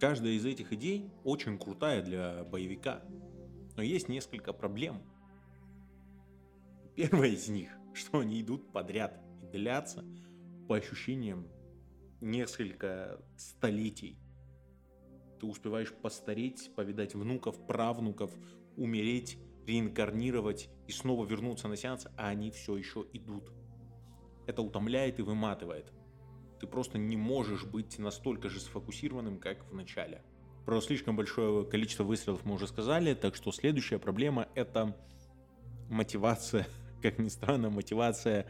Каждая 0.00 0.32
из 0.32 0.46
этих 0.46 0.72
идей 0.72 1.10
очень 1.24 1.58
крутая 1.58 2.02
для 2.02 2.44
боевика. 2.44 3.02
Но 3.76 3.82
есть 3.82 4.08
несколько 4.08 4.54
проблем– 4.54 5.02
Первая 6.98 7.30
из 7.30 7.48
них, 7.48 7.70
что 7.94 8.18
они 8.18 8.40
идут 8.40 8.72
подряд 8.72 9.22
и 9.40 9.46
длятся, 9.56 10.04
по 10.66 10.74
ощущениям, 10.74 11.46
несколько 12.20 13.24
столетий. 13.36 14.18
Ты 15.38 15.46
успеваешь 15.46 15.92
постареть, 15.92 16.72
повидать 16.74 17.14
внуков, 17.14 17.64
правнуков, 17.68 18.32
умереть, 18.76 19.38
реинкарнировать 19.68 20.68
и 20.86 20.92
снова 20.92 21.24
вернуться 21.24 21.68
на 21.68 21.76
сеанс, 21.76 22.06
а 22.16 22.28
они 22.28 22.50
все 22.50 22.76
еще 22.76 23.06
идут. 23.12 23.52
Это 24.46 24.62
утомляет 24.62 25.18
и 25.20 25.22
выматывает. 25.22 25.92
Ты 26.58 26.66
просто 26.66 26.98
не 26.98 27.16
можешь 27.16 27.64
быть 27.64 27.98
настолько 27.98 28.48
же 28.48 28.58
сфокусированным, 28.60 29.38
как 29.38 29.70
в 29.70 29.74
начале. 29.74 30.22
Про 30.64 30.80
слишком 30.80 31.16
большое 31.16 31.64
количество 31.66 32.02
выстрелов 32.02 32.44
мы 32.44 32.54
уже 32.54 32.66
сказали, 32.66 33.14
так 33.14 33.36
что 33.36 33.52
следующая 33.52 33.98
проблема 33.98 34.48
это 34.54 34.96
мотивация 35.88 36.66
как 37.02 37.18
ни 37.18 37.28
странно, 37.28 37.70
мотивация 37.70 38.46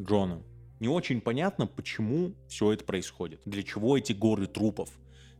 Джона. 0.00 0.42
Не 0.80 0.88
очень 0.88 1.20
понятно, 1.20 1.66
почему 1.66 2.34
все 2.48 2.72
это 2.72 2.84
происходит. 2.84 3.40
Для 3.44 3.62
чего 3.62 3.96
эти 3.96 4.12
горы 4.12 4.46
трупов. 4.46 4.90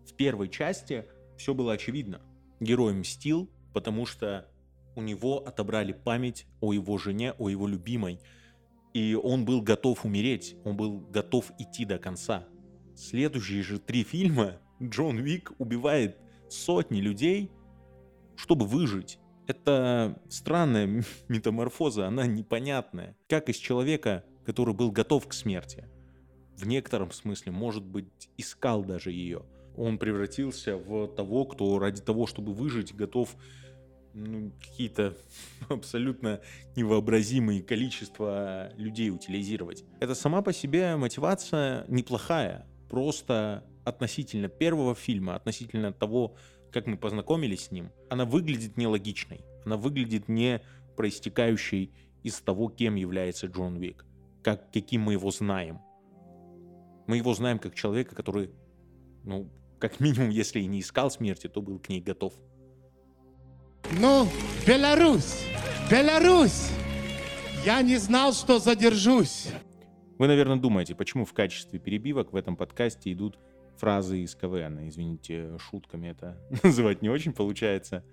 В 0.07 0.15
первой 0.15 0.49
части 0.49 1.07
все 1.37 1.55
было 1.55 1.73
очевидно. 1.73 2.21
Герой 2.61 2.95
мстил, 2.95 3.51
потому 3.73 4.07
что 4.07 4.49
у 4.97 5.03
него 5.03 5.39
отобрали 5.47 5.93
память 5.93 6.47
о 6.61 6.73
его 6.73 6.99
жене, 6.99 7.33
о 7.39 7.49
его 7.49 7.67
любимой. 7.67 8.21
И 8.93 9.15
он 9.15 9.45
был 9.45 9.61
готов 9.61 10.05
умереть, 10.05 10.57
он 10.65 10.77
был 10.77 11.01
готов 11.01 11.51
идти 11.59 11.85
до 11.85 11.99
конца. 11.99 12.47
Следующие 12.95 13.63
же 13.63 13.79
три 13.79 14.05
фильма 14.05 14.61
Джон 14.83 15.19
Уик 15.19 15.53
убивает 15.59 16.19
сотни 16.49 17.01
людей, 17.01 17.51
чтобы 18.37 18.67
выжить. 18.67 19.19
Это 19.47 20.21
странная 20.29 21.05
метаморфоза, 21.29 22.07
она 22.07 22.27
непонятная. 22.27 23.17
Как 23.29 23.49
из 23.49 23.57
человека, 23.57 24.25
который 24.45 24.75
был 24.75 24.91
готов 24.93 25.27
к 25.27 25.33
смерти, 25.33 25.89
в 26.57 26.67
некотором 26.67 27.11
смысле, 27.11 27.53
может 27.53 27.85
быть, 27.85 28.31
искал 28.37 28.85
даже 28.85 29.11
ее. 29.11 29.43
Он 29.77 29.99
превратился 29.99 30.77
в 30.77 31.09
того, 31.09 31.47
кто 31.47 31.79
ради 31.81 32.01
того, 32.01 32.27
чтобы 32.27 32.53
выжить, 32.53 32.95
готов 32.95 33.35
ну, 34.15 34.53
какие-то 34.61 35.17
абсолютно 35.69 36.41
невообразимые 36.77 37.63
количества 37.63 38.73
людей 38.77 39.11
утилизировать. 39.11 39.85
Это 40.01 40.15
сама 40.15 40.43
по 40.43 40.53
себе 40.53 40.97
мотивация 40.97 41.85
неплохая, 41.89 42.67
просто 42.89 43.65
относительно 43.85 44.49
первого 44.49 44.95
фильма, 44.95 45.35
относительно 45.35 45.93
того, 45.93 46.37
как 46.73 46.87
мы 46.87 46.97
познакомились 46.97 47.67
с 47.67 47.71
ним, 47.71 47.91
она 48.09 48.25
выглядит 48.25 48.77
нелогичной. 48.77 49.45
Она 49.65 49.77
выглядит 49.77 50.29
не 50.29 50.61
проистекающей 50.97 51.93
из 52.23 52.41
того, 52.41 52.69
кем 52.69 52.95
является 52.95 53.47
Джон 53.47 53.77
Уик, 53.77 54.05
как, 54.43 54.73
каким 54.73 55.03
мы 55.03 55.13
его 55.13 55.31
знаем. 55.31 55.81
Мы 57.07 57.19
его 57.19 57.35
знаем 57.35 57.59
как 57.59 57.75
человека, 57.75 58.15
который, 58.15 58.51
ну, 59.23 59.51
как 59.79 60.01
минимум, 60.01 60.31
если 60.31 60.61
и 60.61 60.67
не 60.67 60.81
искал 60.81 61.11
смерти, 61.11 61.49
то 61.49 61.61
был 61.61 61.79
к 61.79 61.89
ней 61.89 62.01
готов. 62.01 62.33
Ну, 63.93 64.27
Беларусь! 64.67 65.45
Беларусь! 65.91 66.71
Я 67.65 67.83
не 67.83 67.97
знал, 67.97 68.33
что 68.33 68.59
задержусь. 68.59 69.49
Вы, 70.19 70.27
наверное, 70.27 70.57
думаете, 70.57 70.95
почему 70.95 71.25
в 71.25 71.33
качестве 71.33 71.79
перебивок 71.79 72.33
в 72.33 72.37
этом 72.37 72.57
подкасте 72.57 73.13
идут 73.13 73.39
фразы 73.77 74.21
из 74.21 74.35
КВН. 74.35 74.89
Извините, 74.89 75.59
шутками 75.59 76.09
это 76.09 76.39
называть 76.63 77.03
не 77.03 77.09
очень 77.09 77.33
получается. 77.33 78.05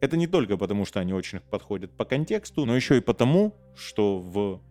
Это 0.00 0.16
не 0.16 0.26
только 0.26 0.56
потому, 0.56 0.84
что 0.84 1.00
они 1.00 1.12
очень 1.12 1.40
подходят 1.40 1.96
по 1.96 2.04
контексту, 2.04 2.64
но 2.66 2.76
еще 2.76 2.98
и 2.98 3.00
потому, 3.00 3.56
что 3.74 4.20
в 4.20 4.62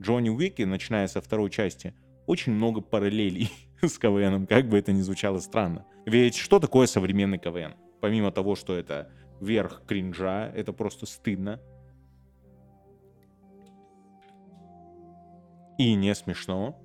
Джонни 0.00 0.30
Уике, 0.30 0.66
начиная 0.66 1.06
со 1.08 1.20
второй 1.20 1.50
части, 1.50 1.94
очень 2.26 2.52
много 2.52 2.80
параллелей 2.80 3.50
с 3.82 3.98
КВНом, 3.98 4.46
как 4.46 4.68
бы 4.68 4.78
это 4.78 4.92
ни 4.92 5.00
звучало 5.00 5.40
странно. 5.40 5.84
Ведь 6.06 6.36
что 6.36 6.60
такое 6.60 6.86
современный 6.86 7.38
КВН? 7.38 7.74
Помимо 8.00 8.30
того, 8.30 8.54
что 8.54 8.74
это 8.74 9.10
верх 9.44 9.82
кринжа, 9.86 10.50
это 10.54 10.72
просто 10.72 11.06
стыдно. 11.06 11.60
И 15.78 15.94
не 15.94 16.14
смешно 16.14 16.80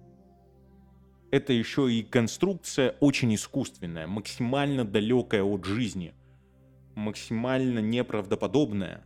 это 1.31 1.53
еще 1.53 1.91
и 1.91 2.03
конструкция 2.03 2.95
очень 2.99 3.33
искусственная, 3.35 4.07
максимально 4.07 4.83
далекая 4.83 5.43
от 5.43 5.65
жизни, 5.65 6.13
максимально 6.95 7.79
неправдоподобная. 7.79 9.05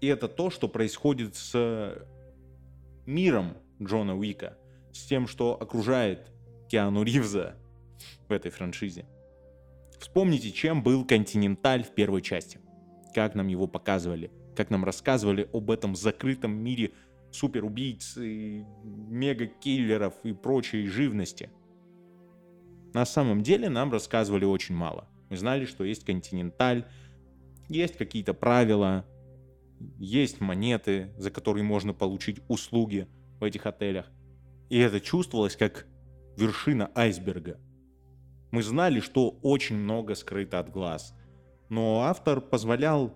И 0.00 0.06
это 0.06 0.28
то, 0.28 0.50
что 0.50 0.68
происходит 0.68 1.34
с 1.36 2.04
миром 3.06 3.56
Джона 3.82 4.16
Уика, 4.16 4.56
с 4.92 5.04
тем, 5.06 5.26
что 5.26 5.60
окружает 5.60 6.30
Киану 6.68 7.02
Ривза 7.02 7.56
в 8.28 8.32
этой 8.32 8.50
франшизе. 8.50 9.06
Вспомните, 9.98 10.52
чем 10.52 10.82
был 10.82 11.04
Континенталь 11.04 11.82
в 11.82 11.94
первой 11.94 12.22
части. 12.22 12.60
как 13.14 13.34
нам 13.34 13.48
его 13.48 13.66
показывали, 13.66 14.30
как 14.54 14.70
нам 14.70 14.84
рассказывали 14.84 15.48
об 15.52 15.70
этом 15.70 15.96
закрытом 15.96 16.52
мире 16.52 16.92
суперубийц, 17.30 18.16
и 18.16 18.64
мега-киллеров 18.84 20.14
и 20.22 20.32
прочей 20.32 20.86
живности. 20.86 21.50
На 22.94 23.04
самом 23.04 23.42
деле 23.42 23.68
нам 23.68 23.90
рассказывали 23.90 24.44
очень 24.44 24.74
мало. 24.74 25.08
Мы 25.30 25.36
знали, 25.36 25.64
что 25.64 25.84
есть 25.84 26.04
континенталь, 26.04 26.86
есть 27.68 27.96
какие-то 27.96 28.34
правила, 28.34 29.04
есть 29.98 30.40
монеты, 30.40 31.12
за 31.18 31.30
которые 31.30 31.64
можно 31.64 31.92
получить 31.92 32.40
услуги 32.48 33.08
в 33.40 33.44
этих 33.44 33.66
отелях. 33.66 34.06
И 34.70 34.78
это 34.78 35.00
чувствовалось 35.00 35.56
как 35.56 35.86
вершина 36.36 36.90
айсберга. 36.94 37.60
Мы 38.50 38.62
знали, 38.62 39.00
что 39.00 39.38
очень 39.42 39.76
много 39.76 40.14
скрыто 40.14 40.58
от 40.58 40.70
глаз. 40.70 41.14
Но 41.68 42.02
автор 42.02 42.40
позволял 42.40 43.12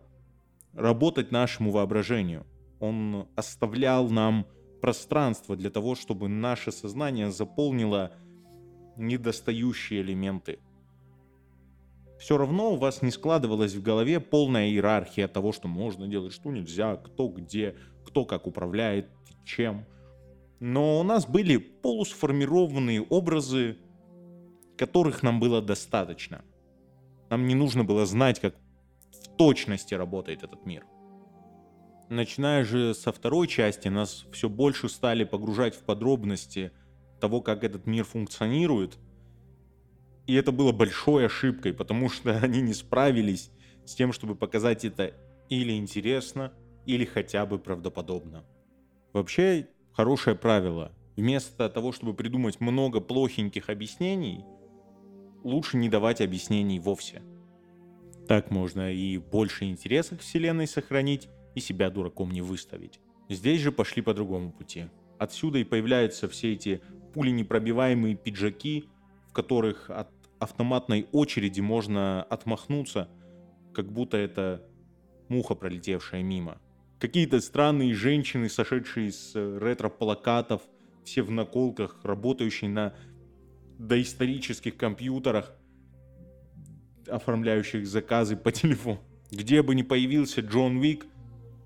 работать 0.75 1.31
нашему 1.33 1.71
воображению. 1.71 2.47
Он 2.81 3.29
оставлял 3.37 4.09
нам 4.09 4.47
пространство 4.81 5.57
для 5.57 5.71
того, 5.71 5.95
чтобы 5.95 6.29
наше 6.29 6.73
сознание 6.73 7.31
заполнило 7.31 8.13
недостающие 8.97 10.03
элементы. 10.03 10.59
Все 12.19 12.37
равно 12.37 12.73
у 12.73 12.77
вас 12.77 13.03
не 13.03 13.11
складывалась 13.11 13.75
в 13.75 13.83
голове 13.83 14.21
полная 14.21 14.69
иерархия 14.69 15.29
того, 15.29 15.53
что 15.53 15.67
можно 15.67 16.07
делать, 16.07 16.33
что 16.33 16.51
нельзя, 16.51 16.97
кто 16.97 17.29
где, 17.29 17.75
кто 18.07 18.25
как 18.25 18.47
управляет, 18.47 19.09
чем. 19.45 19.87
Но 20.61 21.01
у 21.01 21.03
нас 21.03 21.27
были 21.27 21.57
полусформированные 21.57 23.03
образы, 23.03 23.79
которых 24.83 25.23
нам 25.23 25.39
было 25.39 25.63
достаточно. 25.63 26.45
Нам 27.31 27.47
не 27.47 27.55
нужно 27.55 27.85
было 27.85 28.05
знать, 28.05 28.41
как 28.41 28.57
в 29.13 29.37
точности 29.37 29.95
работает 29.95 30.43
этот 30.43 30.67
мир. 30.67 30.85
Начиная 32.09 32.65
же 32.65 32.93
со 32.93 33.13
второй 33.13 33.47
части, 33.47 33.87
нас 33.87 34.27
все 34.33 34.49
больше 34.49 34.89
стали 34.89 35.23
погружать 35.23 35.77
в 35.77 35.85
подробности 35.85 36.73
того, 37.21 37.41
как 37.41 37.63
этот 37.63 37.87
мир 37.87 38.05
функционирует. 38.05 38.99
И 40.27 40.35
это 40.35 40.51
было 40.51 40.73
большой 40.73 41.27
ошибкой, 41.27 41.75
потому 41.75 42.11
что 42.11 42.37
они 42.43 42.61
не 42.61 42.75
справились 42.75 43.53
с 43.85 43.95
тем, 43.95 44.13
чтобы 44.13 44.35
показать 44.35 44.85
это 44.85 45.15
или 45.49 45.79
интересно, 45.79 46.53
или 46.87 47.05
хотя 47.05 47.47
бы 47.47 47.61
правдоподобно. 47.61 48.45
Вообще, 49.13 49.69
хорошее 49.93 50.35
правило. 50.35 50.91
Вместо 51.17 51.69
того, 51.69 51.93
чтобы 51.93 52.15
придумать 52.15 52.61
много 52.61 53.01
плохеньких 53.01 53.69
объяснений, 53.69 54.45
лучше 55.45 55.77
не 55.77 55.89
давать 55.89 56.21
объяснений 56.21 56.79
вовсе. 56.79 57.23
Так 58.29 58.51
можно 58.51 58.93
и 58.93 59.19
больше 59.19 59.65
интереса 59.65 60.17
к 60.17 60.21
вселенной 60.21 60.67
сохранить, 60.67 61.29
и 61.55 61.61
себя 61.61 61.91
дураком 61.91 62.31
не 62.31 62.41
выставить. 62.41 63.01
Здесь 63.29 63.61
же 63.61 63.73
пошли 63.73 64.03
по 64.03 64.15
другому 64.15 64.53
пути. 64.53 64.87
Отсюда 65.19 65.59
и 65.59 65.65
появляются 65.65 66.29
все 66.29 66.55
эти 66.55 66.81
пуленепробиваемые 67.13 68.17
пиджаки, 68.17 68.89
в 69.29 69.33
которых 69.33 69.91
от 69.91 70.09
автоматной 70.39 71.07
очереди 71.13 71.61
можно 71.61 72.23
отмахнуться, 72.25 73.09
как 73.73 73.93
будто 73.93 74.17
это 74.17 74.67
муха, 75.29 75.55
пролетевшая 75.55 76.23
мимо. 76.23 76.61
Какие-то 76.99 77.41
странные 77.41 77.95
женщины, 77.95 78.49
сошедшие 78.49 79.13
с 79.13 79.35
ретро-плакатов, 79.35 80.63
все 81.05 81.23
в 81.23 81.31
наколках, 81.31 82.01
работающие 82.03 82.71
на 82.71 82.95
доисторических 83.87 84.77
компьютерах, 84.77 85.55
оформляющих 87.09 87.87
заказы 87.87 88.37
по 88.37 88.53
телефону. 88.53 89.01
Где 89.31 89.63
бы 89.63 89.75
ни 89.75 89.83
появился 89.83 90.41
Джон 90.41 90.77
Уик, 90.77 91.07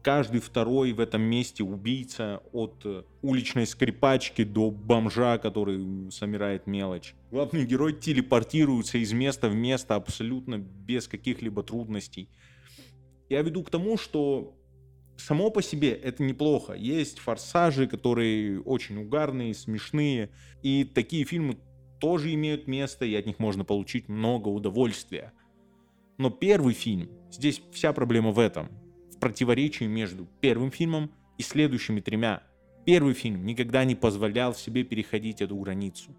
каждый 0.03 0.41
второй 0.41 0.93
в 0.93 1.01
этом 1.01 1.23
месте 1.23 1.65
убийца 1.65 2.41
от 2.53 2.81
э, 2.85 3.03
уличной 3.23 3.67
скрипачки 3.67 4.45
до 4.45 4.71
бомжа, 4.71 5.37
который 5.39 6.13
собирает 6.13 6.69
мелочь. 6.69 7.15
Главный 7.33 7.67
герой 7.67 7.93
телепортируется 7.93 8.99
из 8.99 9.13
места 9.13 9.49
в 9.49 9.57
место 9.57 9.97
абсолютно 9.97 10.59
без 10.59 11.09
каких-либо 11.09 11.65
трудностей. 11.65 12.29
Я 13.29 13.43
веду 13.43 13.65
к 13.65 13.71
тому, 13.71 13.99
что 13.99 14.57
само 15.17 15.51
по 15.51 15.61
себе 15.61 15.91
это 15.91 16.23
неплохо. 16.23 16.75
Есть 16.75 17.19
форсажи, 17.19 17.89
которые 17.89 18.61
очень 18.61 18.99
угарные, 18.99 19.55
смешные. 19.55 20.31
И 20.63 20.85
такие 20.85 21.25
фильмы 21.25 21.57
тоже 22.07 22.35
имеют 22.35 22.69
место, 22.69 23.05
и 23.05 23.17
от 23.17 23.27
них 23.27 23.41
можно 23.41 23.65
получить 23.65 24.09
много 24.09 24.47
удовольствия. 24.47 25.33
Но 26.19 26.31
первый 26.31 26.73
фильм, 26.73 27.11
здесь 27.33 27.61
вся 27.73 27.93
проблема 27.93 28.31
в 28.31 28.39
этом, 28.39 28.69
в 29.11 29.19
противоречии 29.19 29.87
между 29.87 30.29
первым 30.41 30.71
фильмом 30.71 31.11
и 31.37 31.43
следующими 31.43 31.99
тремя. 31.99 32.45
Первый 32.85 33.13
фильм 33.13 33.45
никогда 33.45 33.85
не 33.85 33.97
позволял 33.97 34.55
себе 34.55 34.85
переходить 34.85 35.43
эту 35.43 35.57
границу. 35.57 36.17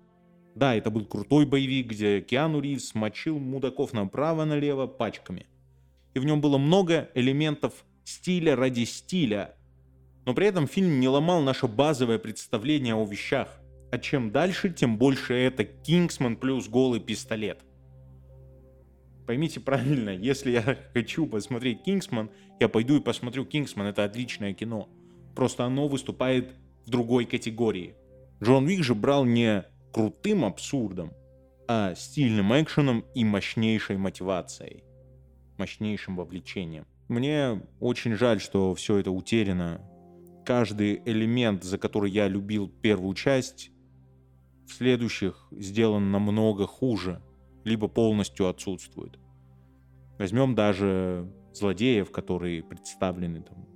Да, 0.55 0.75
это 0.75 0.91
был 0.91 1.05
крутой 1.05 1.45
боевик, 1.45 1.87
где 1.87 2.19
Киану 2.19 2.59
Ривз 2.59 2.93
мочил 2.93 3.39
мудаков 3.39 3.93
направо-налево 3.93 4.87
пачками. 4.87 5.45
И 6.15 6.19
в 6.19 6.25
нем 6.25 6.41
было 6.41 6.57
много 6.57 7.09
элементов 7.15 7.85
стиля 8.03 8.57
ради 8.57 8.83
стиля. 8.83 9.55
Но 10.25 10.33
при 10.33 10.47
этом 10.47 10.67
фильм 10.67 10.99
не 10.99 11.07
ломал 11.07 11.41
наше 11.43 11.65
базовое 11.69 12.19
представление 12.19 12.93
о 12.93 13.05
вещах. 13.05 13.61
А 13.91 13.97
чем 13.99 14.31
дальше, 14.31 14.69
тем 14.69 14.97
больше 14.97 15.33
это 15.33 15.63
Кингсман 15.63 16.35
плюс 16.35 16.67
голый 16.67 16.99
пистолет. 16.99 17.63
Поймите 19.25 19.59
правильно, 19.59 20.09
если 20.09 20.51
я 20.51 20.61
хочу 20.93 21.25
посмотреть 21.25 21.83
Кингсман, 21.83 22.29
я 22.59 22.69
пойду 22.69 22.97
и 22.97 23.01
посмотрю 23.01 23.45
Кингсман, 23.45 23.87
это 23.87 24.03
отличное 24.03 24.53
кино. 24.53 24.89
Просто 25.35 25.65
оно 25.65 25.87
выступает 25.87 26.53
в 26.85 26.89
другой 26.89 27.25
категории. 27.25 27.95
Джон 28.41 28.65
Уик 28.65 28.83
же 28.83 28.95
брал 28.95 29.25
не 29.25 29.65
крутым 29.93 30.45
абсурдом, 30.45 31.13
а 31.67 31.95
стильным 31.95 32.53
экшеном 32.53 33.05
и 33.13 33.23
мощнейшей 33.25 33.97
мотивацией, 33.97 34.83
мощнейшим 35.57 36.15
вовлечением. 36.15 36.85
Мне 37.07 37.61
очень 37.79 38.15
жаль, 38.15 38.39
что 38.39 38.73
все 38.75 38.97
это 38.97 39.11
утеряно. 39.11 39.81
Каждый 40.45 41.01
элемент, 41.05 41.63
за 41.63 41.77
который 41.77 42.11
я 42.11 42.27
любил 42.27 42.69
первую 42.69 43.13
часть, 43.15 43.71
в 44.67 44.73
следующих 44.73 45.47
сделан 45.51 46.11
намного 46.11 46.67
хуже, 46.67 47.21
либо 47.63 47.87
полностью 47.87 48.47
отсутствует. 48.47 49.17
Возьмем 50.19 50.55
даже 50.55 51.31
злодеев, 51.53 52.11
которые 52.11 52.63
представлены 52.63 53.41
там. 53.41 53.67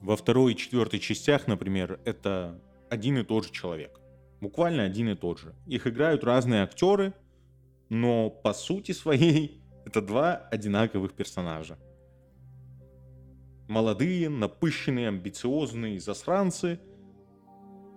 Во 0.00 0.16
второй 0.16 0.52
и 0.52 0.56
четвертой 0.56 1.00
частях, 1.00 1.48
например, 1.48 2.00
это 2.04 2.62
один 2.90 3.18
и 3.18 3.24
тот 3.24 3.46
же 3.46 3.52
человек. 3.52 4.00
Буквально 4.40 4.84
один 4.84 5.08
и 5.08 5.14
тот 5.16 5.40
же. 5.40 5.54
Их 5.66 5.86
играют 5.86 6.22
разные 6.22 6.62
актеры, 6.62 7.12
но 7.88 8.30
по 8.30 8.52
сути 8.52 8.92
своей 8.92 9.60
это 9.84 10.00
два 10.00 10.36
одинаковых 10.36 11.12
персонажа. 11.14 11.78
Молодые, 13.68 14.28
напыщенные, 14.28 15.08
амбициозные 15.08 15.98
засранцы– 15.98 16.78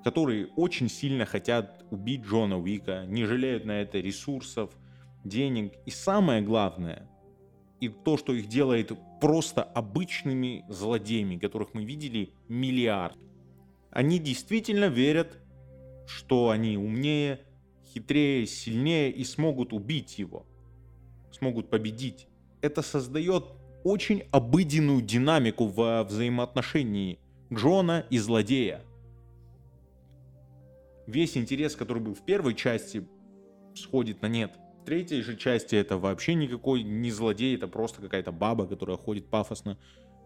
которые 0.04 0.48
очень 0.56 0.90
сильно 0.90 1.26
хотят 1.26 1.86
убить 1.92 2.22
Джона 2.22 2.58
Уика, 2.58 3.06
не 3.06 3.26
жалеют 3.26 3.66
на 3.66 3.82
это 3.82 4.00
ресурсов, 4.00 4.72
денег. 5.24 5.74
И 5.86 5.92
самое 5.92 6.42
главное, 6.42 7.10
и 7.80 7.90
то, 7.90 8.18
что 8.18 8.34
их 8.34 8.48
делает 8.48 8.92
просто 9.20 9.64
обычными 9.64 10.66
злодеями, 10.70 11.38
которых 11.38 11.74
мы 11.74 11.84
видели 11.84 12.34
миллиард. 12.48 13.18
Они 13.92 14.20
действительно 14.20 14.86
верят, 14.86 15.38
что 16.08 16.50
они 16.50 16.78
умнее, 16.78 17.42
хитрее, 17.94 18.46
сильнее 18.46 19.12
и 19.12 19.24
смогут 19.24 19.74
убить 19.74 20.20
его, 20.20 20.46
смогут 21.32 21.70
победить. 21.70 22.28
Это 22.62 22.82
создает 22.82 23.46
очень 23.84 24.24
обыденную 24.32 25.02
динамику 25.02 25.68
во 25.68 26.04
взаимоотношении 26.04 27.20
Джона 27.52 28.06
и 28.10 28.18
злодея 28.18 28.84
весь 31.10 31.38
интерес, 31.38 31.76
который 31.76 32.02
был 32.02 32.14
в 32.14 32.22
первой 32.22 32.56
части, 32.56 33.08
сходит 33.76 34.22
на 34.22 34.28
нет. 34.28 34.58
В 34.82 34.86
третьей 34.86 35.22
же 35.22 35.36
части 35.36 35.76
это 35.76 35.98
вообще 35.98 36.36
никакой 36.36 36.84
не 36.84 37.12
злодей, 37.12 37.56
это 37.56 37.68
просто 37.68 38.02
какая-то 38.02 38.32
баба, 38.32 38.66
которая 38.68 38.98
ходит 38.98 39.28
пафосно. 39.28 39.78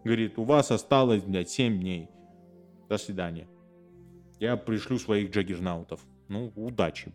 Говорит, 0.04 0.38
у 0.38 0.44
вас 0.44 0.70
осталось, 0.70 1.22
блядь, 1.22 1.50
7 1.50 1.80
дней. 1.80 2.08
До 2.88 2.98
свидания. 2.98 3.48
Я 4.38 4.56
пришлю 4.56 4.98
своих 4.98 5.30
джаггернаутов. 5.30 6.00
Ну, 6.28 6.52
удачи. 6.56 7.12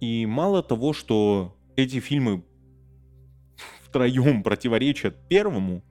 И 0.00 0.26
мало 0.26 0.62
того, 0.62 0.92
что 0.92 1.56
эти 1.76 2.00
фильмы 2.00 2.44
втроем 3.82 4.42
противоречат 4.42 5.16
первому, 5.28 5.82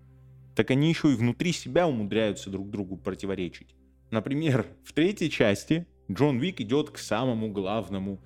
так 0.55 0.71
они 0.71 0.89
еще 0.89 1.13
и 1.13 1.15
внутри 1.15 1.53
себя 1.53 1.87
умудряются 1.87 2.49
друг 2.49 2.69
другу 2.69 2.97
противоречить. 2.97 3.75
Например, 4.09 4.65
в 4.83 4.91
третьей 4.91 5.29
части 5.29 5.87
Джон 6.13 6.39
Вик 6.39 6.61
идет 6.61 6.91
к 6.91 6.97
самому 6.97 7.51
главному 7.51 8.19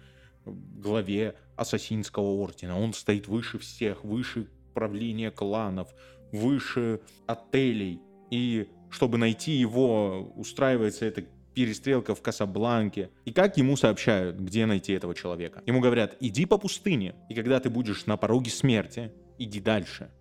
главе 0.46 1.36
Ассасинского 1.56 2.42
ордена. 2.42 2.80
Он 2.80 2.94
стоит 2.94 3.28
выше 3.28 3.58
всех, 3.58 4.04
выше 4.04 4.48
правления 4.74 5.32
кланов, 5.32 5.94
выше 6.32 7.02
отелей. 7.28 8.02
И 8.30 8.68
чтобы 8.90 9.18
найти 9.18 9.54
его, 9.54 10.34
устраивается 10.36 11.06
эта 11.06 11.24
перестрелка 11.54 12.14
в 12.14 12.22
Касабланке. 12.22 13.10
И 13.24 13.32
как 13.32 13.58
ему 13.58 13.78
сообщают, 13.78 14.38
где 14.38 14.66
найти 14.66 14.94
этого 14.94 15.16
человека? 15.16 15.64
Ему 15.66 15.80
говорят, 15.80 16.18
иди 16.20 16.46
по 16.46 16.58
пустыне, 16.58 17.16
и 17.30 17.34
когда 17.34 17.60
ты 17.60 17.70
будешь 17.70 18.06
на 18.06 18.18
пороге 18.18 18.52
смерти, 18.52 19.12
иди 19.40 19.60
дальше. 19.60 20.12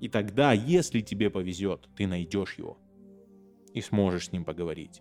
И 0.00 0.08
тогда, 0.08 0.52
если 0.52 1.00
тебе 1.00 1.30
повезет, 1.30 1.88
ты 1.96 2.06
найдешь 2.06 2.54
его 2.58 2.78
и 3.72 3.80
сможешь 3.80 4.26
с 4.26 4.32
ним 4.32 4.44
поговорить. 4.44 5.00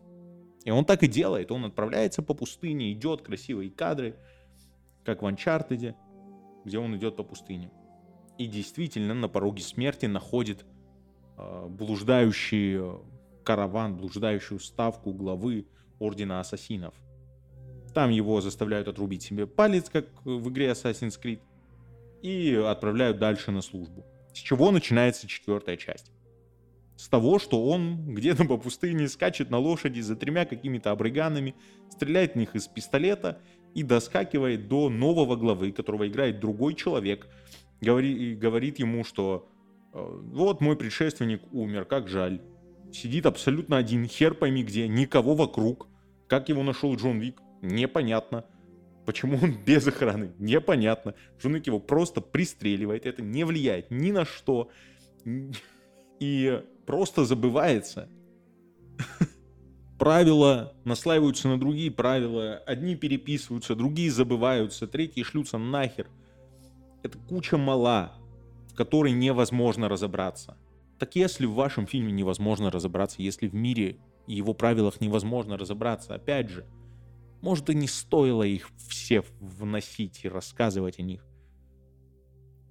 И 0.66 0.72
он 0.72 0.84
так 0.84 1.04
и 1.04 1.08
делает. 1.08 1.52
Он 1.52 1.64
отправляется 1.64 2.22
по 2.22 2.34
пустыне, 2.34 2.92
идет, 2.92 3.22
красивые 3.22 3.70
кадры, 3.70 4.16
как 5.06 5.22
в 5.22 5.26
Анчартеде, 5.26 5.96
где 6.66 6.80
он 6.80 6.98
идет 6.98 7.16
по 7.16 7.24
пустыне. 7.24 7.72
И 8.38 8.48
действительно 8.48 9.14
на 9.14 9.30
пороге 9.30 9.64
смерти 9.64 10.08
находит 10.08 10.66
э, 11.38 11.68
блуждающий 11.70 12.78
э, 12.80 12.98
караван, 13.44 13.96
блуждающую 13.96 14.60
ставку 14.60 15.14
главы 15.14 15.68
Ордена 16.00 16.40
Ассасинов. 16.40 16.96
Там 17.94 18.10
его 18.10 18.42
заставляют 18.42 18.88
отрубить 18.88 19.22
себе 19.22 19.48
палец, 19.48 19.90
как 19.90 20.08
в 20.26 20.50
игре 20.50 20.72
Assassin's 20.72 21.22
Creed, 21.22 21.40
и 22.24 22.56
отправляют 22.56 23.20
дальше 23.20 23.52
на 23.52 23.62
службу. 23.62 24.04
С 24.34 24.40
чего 24.40 24.72
начинается 24.72 25.28
четвертая 25.28 25.78
часть? 25.78 26.12
С 26.96 27.10
того, 27.10 27.40
что 27.40 27.66
он 27.66 28.16
где-то 28.16 28.46
по 28.46 28.58
пустыне 28.58 29.08
скачет 29.10 29.50
на 29.50 29.58
лошади 29.58 30.00
за 30.00 30.16
тремя 30.16 30.46
какими-то 30.46 30.92
абриганами, 30.92 31.56
стреляет 31.90 32.34
в 32.34 32.36
них 32.38 32.56
из 32.56 32.68
пистолета 32.68 33.42
и 33.74 33.84
доскакивает 33.84 34.68
до 34.70 34.90
нового 34.90 35.36
главы, 35.36 35.72
которого 35.72 36.08
играет 36.08 36.40
другой 36.40 36.74
человек, 36.76 37.28
говори, 37.82 38.36
говорит 38.36 38.80
ему, 38.80 39.04
что 39.04 39.50
э, 39.94 40.00
вот 40.00 40.62
мой 40.62 40.78
предшественник 40.78 41.42
умер, 41.52 41.86
как 41.86 42.08
жаль. 42.08 42.42
Сидит 42.94 43.26
абсолютно 43.26 43.78
один, 43.78 44.08
хер 44.08 44.34
пойми 44.34 44.64
где, 44.64 44.88
никого 44.88 45.36
вокруг. 45.36 45.90
Как 46.28 46.48
его 46.48 46.64
нашел 46.64 46.96
Джон 46.96 47.20
Вик, 47.20 47.42
непонятно. 47.62 48.46
Почему 49.06 49.38
он 49.42 49.58
без 49.66 49.86
охраны, 49.86 50.32
непонятно. 50.40 51.14
Джон 51.42 51.56
Вик 51.56 51.68
его 51.68 51.82
просто 51.82 52.22
пристреливает, 52.22 53.06
это 53.06 53.22
не 53.22 53.44
влияет 53.44 53.92
ни 53.92 54.12
на 54.12 54.24
что. 54.24 54.70
И 56.22 56.64
просто 56.86 57.26
забывается. 57.26 58.10
Правила 59.98 60.74
наслаиваются 60.84 61.48
на 61.48 61.60
другие 61.60 61.90
правила, 61.90 62.58
одни 62.66 62.96
переписываются, 62.96 63.76
другие 63.76 64.12
забываются, 64.12 64.88
третьи 64.88 65.24
шлются 65.24 65.58
нахер. 65.58 66.10
Это 67.02 67.18
куча 67.18 67.58
мала, 67.58 68.14
в 68.70 68.76
которой 68.76 69.14
невозможно 69.14 69.88
разобраться. 69.88 70.58
Так 71.00 71.16
если 71.16 71.46
в 71.46 71.54
вашем 71.54 71.88
фильме 71.88 72.12
невозможно 72.12 72.72
разобраться, 72.72 73.22
если 73.22 73.48
в 73.48 73.56
мире 73.56 74.00
и 74.28 74.36
его 74.36 74.54
правилах 74.54 75.02
невозможно 75.02 75.58
разобраться, 75.58 76.16
опять 76.16 76.50
же, 76.50 76.66
может 77.42 77.70
и 77.70 77.76
не 77.76 77.88
стоило 77.88 78.44
их 78.44 78.70
все 78.90 79.24
вносить 79.40 80.26
и 80.26 80.30
рассказывать 80.30 81.00
о 81.00 81.04
них. 81.04 81.26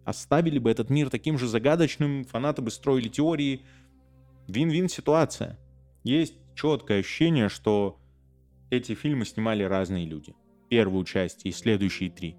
Оставили 0.04 0.58
бы 0.58 0.70
этот 0.70 0.90
мир 0.90 1.10
таким 1.10 1.38
же 1.38 1.46
загадочным, 1.46 2.24
фанаты 2.24 2.60
бы 2.60 2.70
строили 2.70 3.08
теории, 3.08 3.62
Вин-вин 4.46 4.88
ситуация. 4.88 5.58
Есть 6.02 6.34
четкое 6.54 7.00
ощущение, 7.00 7.48
что 7.48 7.98
эти 8.70 8.94
фильмы 8.94 9.24
снимали 9.24 9.62
разные 9.62 10.04
люди. 10.04 10.34
Первую 10.68 11.04
часть 11.04 11.46
и 11.46 11.50
следующие 11.52 12.10
три. 12.10 12.36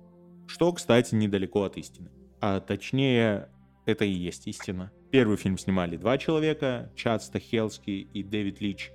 Что, 0.47 0.71
кстати, 0.71 1.15
недалеко 1.15 1.63
от 1.63 1.77
истины. 1.77 2.11
А 2.41 2.59
точнее, 2.59 3.49
это 3.85 4.05
и 4.05 4.11
есть 4.11 4.47
истина. 4.47 4.91
Первый 5.11 5.37
фильм 5.37 5.57
снимали 5.57 5.97
два 5.97 6.17
человека, 6.17 6.91
Чад 6.95 7.23
Стахелский 7.23 8.01
и 8.01 8.21
Дэвид 8.21 8.61
Лич, 8.61 8.91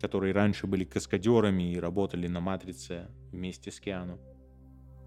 которые 0.00 0.32
раньше 0.32 0.66
были 0.66 0.84
каскадерами 0.84 1.72
и 1.72 1.80
работали 1.80 2.28
на 2.28 2.40
«Матрице» 2.40 3.08
вместе 3.32 3.72
с 3.72 3.80
Киану. 3.80 4.20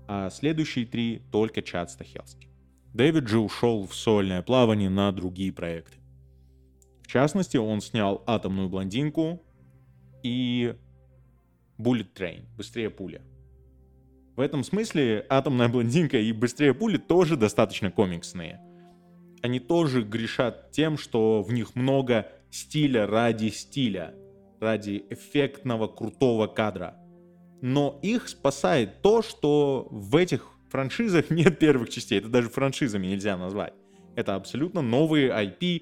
А 0.07 0.29
следующие 0.29 0.85
три 0.85 1.21
только 1.31 1.61
Чад 1.61 1.91
Стахелский. 1.91 2.49
Дэвид 2.93 3.27
же 3.27 3.39
ушел 3.39 3.85
в 3.85 3.93
сольное 3.93 4.41
плавание 4.41 4.89
на 4.89 5.11
другие 5.11 5.53
проекты. 5.53 5.98
В 7.09 7.11
частности, 7.11 7.57
он 7.57 7.81
снял 7.81 8.23
«Атомную 8.27 8.69
блондинку» 8.69 9.41
и 10.21 10.75
«Bullet 11.79 12.13
Train»— 12.13 12.43
«Быстрее 12.55 12.91
пуля». 12.91 13.23
В 14.35 14.39
этом 14.39 14.63
смысле 14.63 15.25
«Атомная 15.27 15.69
блондинка» 15.69 16.19
и 16.19 16.31
«Быстрее 16.31 16.75
пули» 16.75 16.97
тоже 16.97 17.35
достаточно 17.35 17.89
комиксные. 17.89 18.61
Они 19.41 19.59
тоже 19.59 20.03
грешат 20.03 20.69
тем, 20.69 20.99
что 20.99 21.41
в 21.41 21.51
них 21.51 21.73
много 21.73 22.27
стиля 22.51 23.07
ради 23.07 23.47
стиля, 23.47 24.13
ради 24.59 25.03
эффектного 25.09 25.87
крутого 25.87 26.45
кадра. 26.45 26.95
Но 27.59 27.97
их 28.03 28.29
спасает 28.29 29.01
то, 29.01 29.23
что 29.23 29.87
в 29.89 30.15
этих 30.15 30.47
франшизах 30.69 31.27
нет 31.31 31.57
первых 31.57 31.89
частей. 31.89 32.19
Это 32.19 32.29
даже 32.29 32.49
франшизами 32.49 33.07
нельзя 33.07 33.35
назвать. 33.35 33.73
Это 34.15 34.35
абсолютно 34.35 34.83
новые 34.83 35.31
IP, 35.31 35.81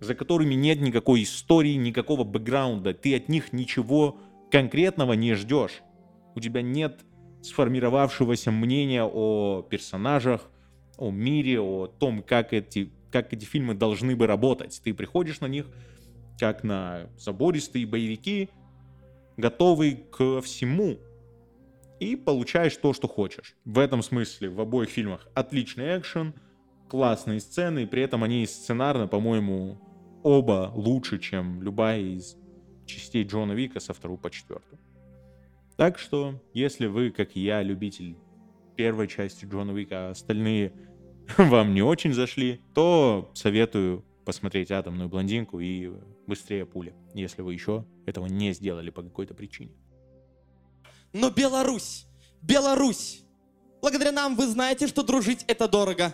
за 0.00 0.14
которыми 0.14 0.54
нет 0.54 0.80
никакой 0.80 1.22
истории, 1.22 1.74
никакого 1.74 2.24
бэкграунда. 2.24 2.94
Ты 2.94 3.16
от 3.16 3.28
них 3.28 3.52
ничего 3.52 4.18
конкретного 4.50 5.14
не 5.14 5.34
ждешь. 5.34 5.82
У 6.34 6.40
тебя 6.40 6.62
нет 6.62 7.00
сформировавшегося 7.42 8.50
мнения 8.50 9.04
о 9.04 9.62
персонажах, 9.62 10.50
о 10.98 11.10
мире, 11.10 11.60
о 11.60 11.86
том, 11.86 12.22
как 12.22 12.52
эти, 12.52 12.92
как 13.10 13.32
эти 13.32 13.44
фильмы 13.44 13.74
должны 13.74 14.16
бы 14.16 14.26
работать. 14.26 14.80
Ты 14.82 14.94
приходишь 14.94 15.40
на 15.40 15.46
них 15.46 15.66
как 16.38 16.64
на 16.64 17.08
забористые 17.16 17.86
боевики, 17.86 18.50
готовый 19.36 20.04
к 20.10 20.42
всему, 20.42 20.98
и 21.98 22.14
получаешь 22.14 22.76
то, 22.76 22.92
что 22.92 23.08
хочешь. 23.08 23.56
В 23.64 23.78
этом 23.78 24.02
смысле 24.02 24.50
в 24.50 24.60
обоих 24.60 24.90
фильмах 24.90 25.26
отличный 25.34 25.98
экшен, 25.98 26.34
классные 26.88 27.40
сцены, 27.40 27.84
и 27.84 27.86
при 27.86 28.02
этом 28.02 28.22
они 28.22 28.46
сценарно, 28.46 29.06
по-моему, 29.06 29.78
оба 30.26 30.72
лучше, 30.74 31.20
чем 31.20 31.62
любая 31.62 32.00
из 32.00 32.36
частей 32.84 33.22
Джона 33.22 33.52
Вика 33.52 33.78
со 33.78 33.94
второй 33.94 34.18
по 34.18 34.28
четвертую. 34.28 34.80
Так 35.76 36.00
что, 36.00 36.42
если 36.52 36.86
вы, 36.86 37.12
как 37.12 37.36
и 37.36 37.40
я, 37.40 37.62
любитель 37.62 38.16
первой 38.74 39.06
части 39.06 39.44
Джона 39.44 39.70
Вика, 39.70 40.08
а 40.08 40.10
остальные 40.10 40.72
вам 41.38 41.74
не 41.74 41.82
очень 41.82 42.12
зашли, 42.12 42.60
то 42.74 43.30
советую 43.34 44.04
посмотреть 44.24 44.72
«Атомную 44.72 45.08
блондинку» 45.08 45.60
и 45.60 45.92
«Быстрее 46.26 46.66
пули», 46.66 46.92
если 47.14 47.42
вы 47.42 47.52
еще 47.52 47.86
этого 48.04 48.26
не 48.26 48.52
сделали 48.52 48.90
по 48.90 49.04
какой-то 49.04 49.32
причине. 49.32 49.76
Но 51.12 51.30
Беларусь, 51.30 52.08
Беларусь, 52.42 53.22
благодаря 53.80 54.10
нам 54.10 54.34
вы 54.34 54.48
знаете, 54.48 54.88
что 54.88 55.04
дружить 55.04 55.44
это 55.46 55.68
дорого. 55.68 56.12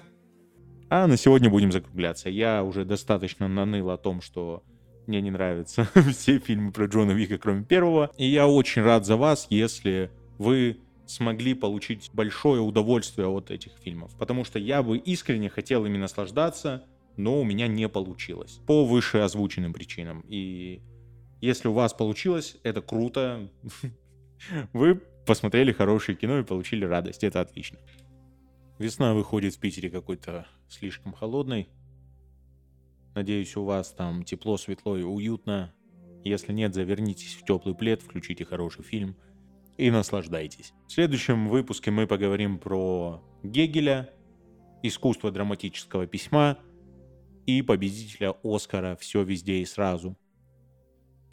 А 0.95 1.07
на 1.07 1.17
сегодня 1.17 1.49
будем 1.49 1.73
закругляться. 1.73 2.29
Я 2.29 2.63
уже 2.63 2.85
достаточно 2.85 3.49
наныл 3.49 3.89
о 3.89 3.97
том, 3.97 4.21
что 4.21 4.63
мне 5.07 5.23
не 5.23 5.31
нравятся 5.31 5.89
все 6.13 6.39
фильмы 6.39 6.71
про 6.71 6.85
Джона 6.85 7.13
Вика, 7.13 7.39
кроме 7.39 7.65
первого. 7.65 8.11
И 8.19 8.27
я 8.27 8.47
очень 8.47 8.83
рад 8.83 9.07
за 9.07 9.17
вас, 9.17 9.47
если 9.49 10.11
вы 10.37 10.77
смогли 11.07 11.55
получить 11.55 12.11
большое 12.13 12.61
удовольствие 12.61 13.27
от 13.27 13.51
этих 13.51 13.73
фильмов. 13.83 14.15
Потому 14.19 14.45
что 14.45 14.59
я 14.59 14.83
бы 14.83 14.99
искренне 14.99 15.49
хотел 15.49 15.87
ими 15.87 15.97
наслаждаться, 15.97 16.85
но 17.17 17.41
у 17.41 17.45
меня 17.45 17.69
не 17.69 17.89
получилось. 17.89 18.61
По 18.67 18.85
выше 18.85 19.17
озвученным 19.17 19.73
причинам. 19.73 20.23
И 20.29 20.83
если 21.41 21.69
у 21.69 21.73
вас 21.73 21.95
получилось, 21.95 22.59
это 22.65 22.83
круто. 22.83 23.49
Вы 24.75 24.97
посмотрели 25.25 25.73
хорошее 25.73 26.19
кино 26.19 26.41
и 26.41 26.45
получили 26.45 26.85
радость. 26.85 27.25
Это 27.25 27.41
отлично. 27.41 27.79
Весна 28.83 29.15
выходит 29.15 29.55
в 29.55 29.61
Питере 29.61 29.91
какой-то 29.91 30.45
слишком 30.69 31.13
холодной. 31.13 31.69
Надеюсь, 33.15 33.55
у 33.55 33.63
вас 33.63 33.93
там 33.93 34.25
тепло, 34.25 34.57
светло 34.57 34.99
и 34.99 35.05
уютно. 35.05 35.73
Если 36.25 36.53
нет, 36.53 36.75
завернитесь 36.75 37.35
в 37.35 37.45
теплый 37.45 37.77
плед, 37.77 38.03
включите 38.03 38.45
хороший 38.45 38.83
фильм 38.83 39.17
и 39.77 39.89
наслаждайтесь. 39.93 40.73
В 40.89 40.93
следующем 40.95 41.49
выпуске 41.49 41.93
мы 41.93 42.09
поговорим 42.09 42.59
про 42.59 43.23
Гегеля, 43.45 44.11
искусство 44.83 45.31
драматического 45.31 46.09
письма 46.09 46.59
и 47.47 47.63
победителя 47.63 48.35
Оскара 48.43 48.97
«Все 48.97 49.23
везде 49.23 49.59
и 49.59 49.65
сразу». 49.65 50.19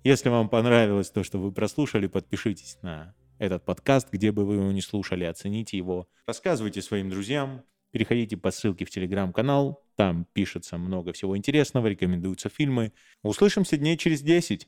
Если 0.03 0.29
вам 0.29 0.49
понравилось 0.49 1.09
то, 1.09 1.23
что 1.23 1.39
вы 1.39 1.51
прослушали, 1.51 2.05
подпишитесь 2.05 2.77
на 2.83 3.15
этот 3.39 3.65
подкаст, 3.65 4.09
где 4.11 4.31
бы 4.31 4.45
вы 4.45 4.55
его 4.55 4.71
не 4.71 4.81
слушали, 4.81 5.23
оцените 5.23 5.77
его. 5.77 6.07
Рассказывайте 6.27 6.81
своим 6.81 7.09
друзьям, 7.09 7.63
переходите 7.91 8.37
по 8.37 8.51
ссылке 8.51 8.85
в 8.85 8.91
телеграм-канал, 8.91 9.83
там 9.95 10.25
пишется 10.33 10.77
много 10.77 11.13
всего 11.13 11.35
интересного, 11.35 11.87
рекомендуются 11.87 12.49
фильмы. 12.49 12.93
Услышимся 13.23 13.77
дней 13.77 13.97
через 13.97 14.21
10. 14.21 14.67